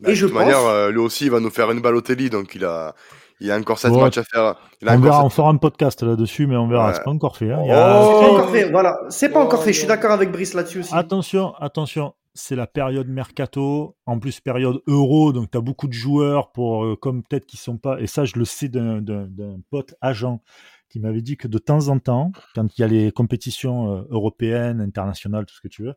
[0.00, 1.80] Bah, Et de je toute pense- manière, euh, lui aussi, il va nous faire une
[1.80, 2.94] Balotelli, donc il a,
[3.40, 4.00] il a encore 7 Ouais.
[4.02, 4.56] matchs à faire.
[4.82, 6.88] Il a On verra, fera un podcast là-dessus, mais on verra.
[6.88, 6.94] Ouais.
[6.94, 7.50] C'est pas encore fait.
[7.52, 7.60] hein.
[7.62, 8.20] Il y C'est a- Oh.
[8.20, 8.70] pas encore fait.
[8.70, 9.72] Voilà, c'est pas Oh, encore fait.
[9.72, 9.94] Je suis non.
[9.94, 10.94] d'accord avec Brice là-dessus aussi.
[10.94, 15.92] Attention, attention, c'est la période mercato, en plus période euro, donc tu as beaucoup de
[15.92, 19.26] joueurs pour euh, comme peut-être qui sont pas et ça je le sais d'un d'un-
[19.26, 20.40] d'un pote agent
[20.88, 24.02] qui m'avait dit que de temps en temps, quand il y a les compétitions euh,
[24.10, 25.94] européennes, internationales, tout ce que tu veux,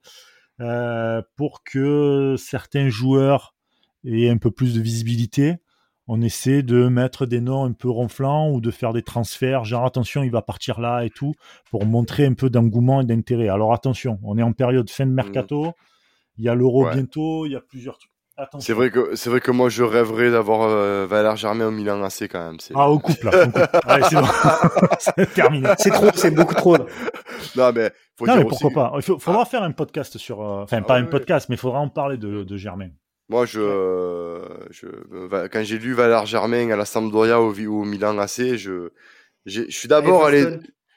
[0.62, 3.54] euh, pour que certains joueurs
[4.06, 5.58] aient un peu plus de visibilité,
[6.08, 9.86] on essaie de mettre des noms un peu ronflants ou de faire des transferts, genre
[9.86, 11.34] attention, il va partir là et tout,
[11.72, 13.48] pour montrer un peu d'engouement et d'intérêt.
[13.50, 15.72] Alors attention, on est en période fin de mercato,
[16.38, 16.94] il y a l'euro Ouais.
[16.94, 18.10] bientôt, il y a plusieurs trucs.
[18.58, 22.02] C'est vrai que c'est vrai que moi je rêverais d'avoir euh, Valère Germain au Milan
[22.04, 22.60] AC quand même.
[22.60, 23.32] c'est- Ah, on coupe là.
[24.10, 24.26] c'est bon.
[25.00, 25.70] c'est terminé.
[25.78, 26.76] C'est trop, c'est beaucoup trop.
[26.78, 26.86] là.
[27.56, 30.18] Non mais faut Non, dire mais pourquoi aussi- pas Il faut- faudra faire un podcast
[30.18, 30.42] sur.
[30.42, 31.10] euh, Enfin, Ah pas ouais, un ouais.
[31.12, 32.90] podcast, mais il faudra en parler de, de Germain.
[33.30, 33.60] Moi je,
[34.70, 34.88] je
[35.48, 38.90] quand j'ai lu Valère Germain à la Sampdoria au, au Milan AC, je
[39.46, 40.48] je suis d'abord allé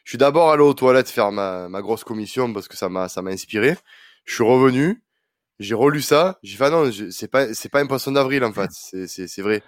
[0.04, 3.08] je suis d'abord allé aux toilettes faire ma, ma grosse commission parce que ça m'a
[3.08, 3.76] ça m'a inspiré.
[4.24, 5.02] Je suis revenu,
[5.60, 8.44] j'ai relu ça, j'ai fait ah non, je- c'est pas c'est pas un poisson d'avril
[8.44, 9.62] en fait, c'est c'est c'est vrai.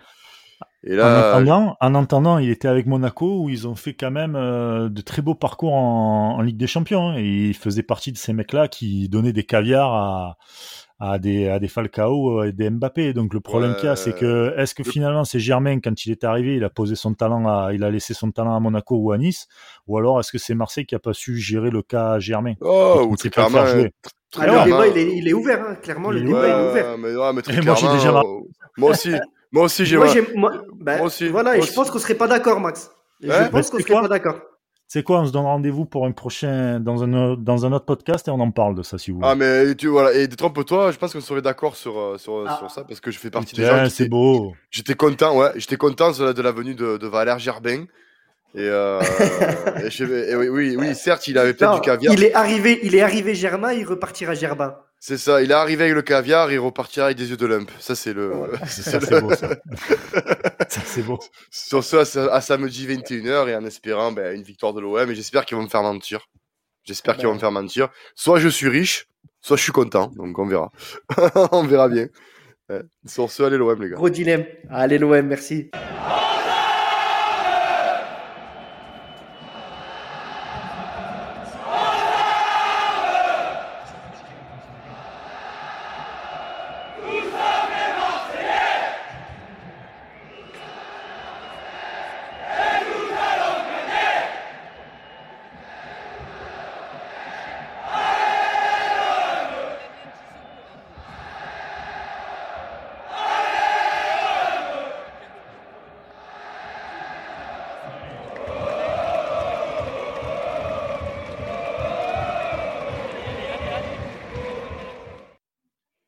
[0.85, 4.35] Et En, attendant, en attendant, il était avec Monaco où ils ont fait quand même
[4.35, 7.11] euh, de très beaux parcours en, en Ligue des Champions.
[7.11, 10.39] hein, et il faisait partie de ces mecs-là qui donnaient des caviars à,
[11.01, 13.13] à, des, à des Falcao et des Mbappé.
[13.13, 13.77] Donc le problème Ouais.
[13.77, 16.57] qu'il y a, c'est que est-ce que Le- finalement c'est Germain, quand il est arrivé,
[16.57, 19.19] il a posé son talent à, il a laissé son talent à Monaco ou à
[19.19, 19.47] Nice?
[19.87, 22.55] Ou alors est-ce que c'est Marseille qui a pas su gérer le cas Germain?
[22.61, 23.93] Oh ou qui très clairement faire jouer.
[24.31, 25.63] très Ah, le débat, il est, il est ouvert.
[25.69, 25.75] hein.
[25.77, 26.99] Clairement, le débat il est ouvert.
[26.99, 28.23] mais, ouais, mais très Et moi, j'ai clairement, déjà euh,
[28.77, 29.13] moi aussi,
[29.53, 32.29] moi aussi j'ai Moi, moi- Moi aussi, Voilà, moi et je pense qu'on serait pas
[32.29, 32.91] d'accord, Max.
[33.21, 34.41] Je pense Bah, qu'on serait pas d'accord.
[34.89, 38.27] C'est quoi On se donne rendez-vous pour un prochain dans un dans un autre podcast
[38.27, 39.29] et on en parle de ça si vous voulez.
[39.31, 42.57] Ah mais tu voilà et trompe-toi, je pense qu'on serait d'accord sur euh, sur, Ah.
[42.59, 44.55] sur ça parce que je fais partie des Tiens, gens qui c'est beau.
[44.71, 47.85] J'étais content, ouais, j'étais content de, la venue de, de Valère Gerbin.
[48.55, 48.99] Et, euh,
[49.85, 52.15] et je- et oui, oui, oui, certes, il avait peut-être du caviar.
[52.15, 54.75] il est arrivé, il est arrivé Germain, il repartira Germain.
[55.01, 57.71] C'est ça, il est arrivé avec le caviar, il repartira avec des yeux de lump.
[57.79, 58.33] Ça, c'est le.
[58.67, 59.33] Ça c'est beau.
[59.35, 59.49] Ça,
[60.69, 61.19] Ça, c'est beau.
[61.51, 65.11] Sur ce, à, à samedi 21h et en espérant ben, une victoire de l'OM.
[65.11, 66.27] Et j'espère qu'ils vont me faire mentir.
[66.85, 67.91] J'espère qu'ils vont me faire mentir.
[68.15, 69.07] Soit je suis riche,
[69.41, 70.11] soit je suis content.
[70.17, 70.73] Donc on verra.
[71.53, 72.09] on verra bien.
[72.69, 72.83] Ouais.
[73.07, 73.97] Sur ce, allez l'OM, les gars.
[73.97, 74.47] Gros dilemme.
[74.69, 75.71] Allez l'OM, merci.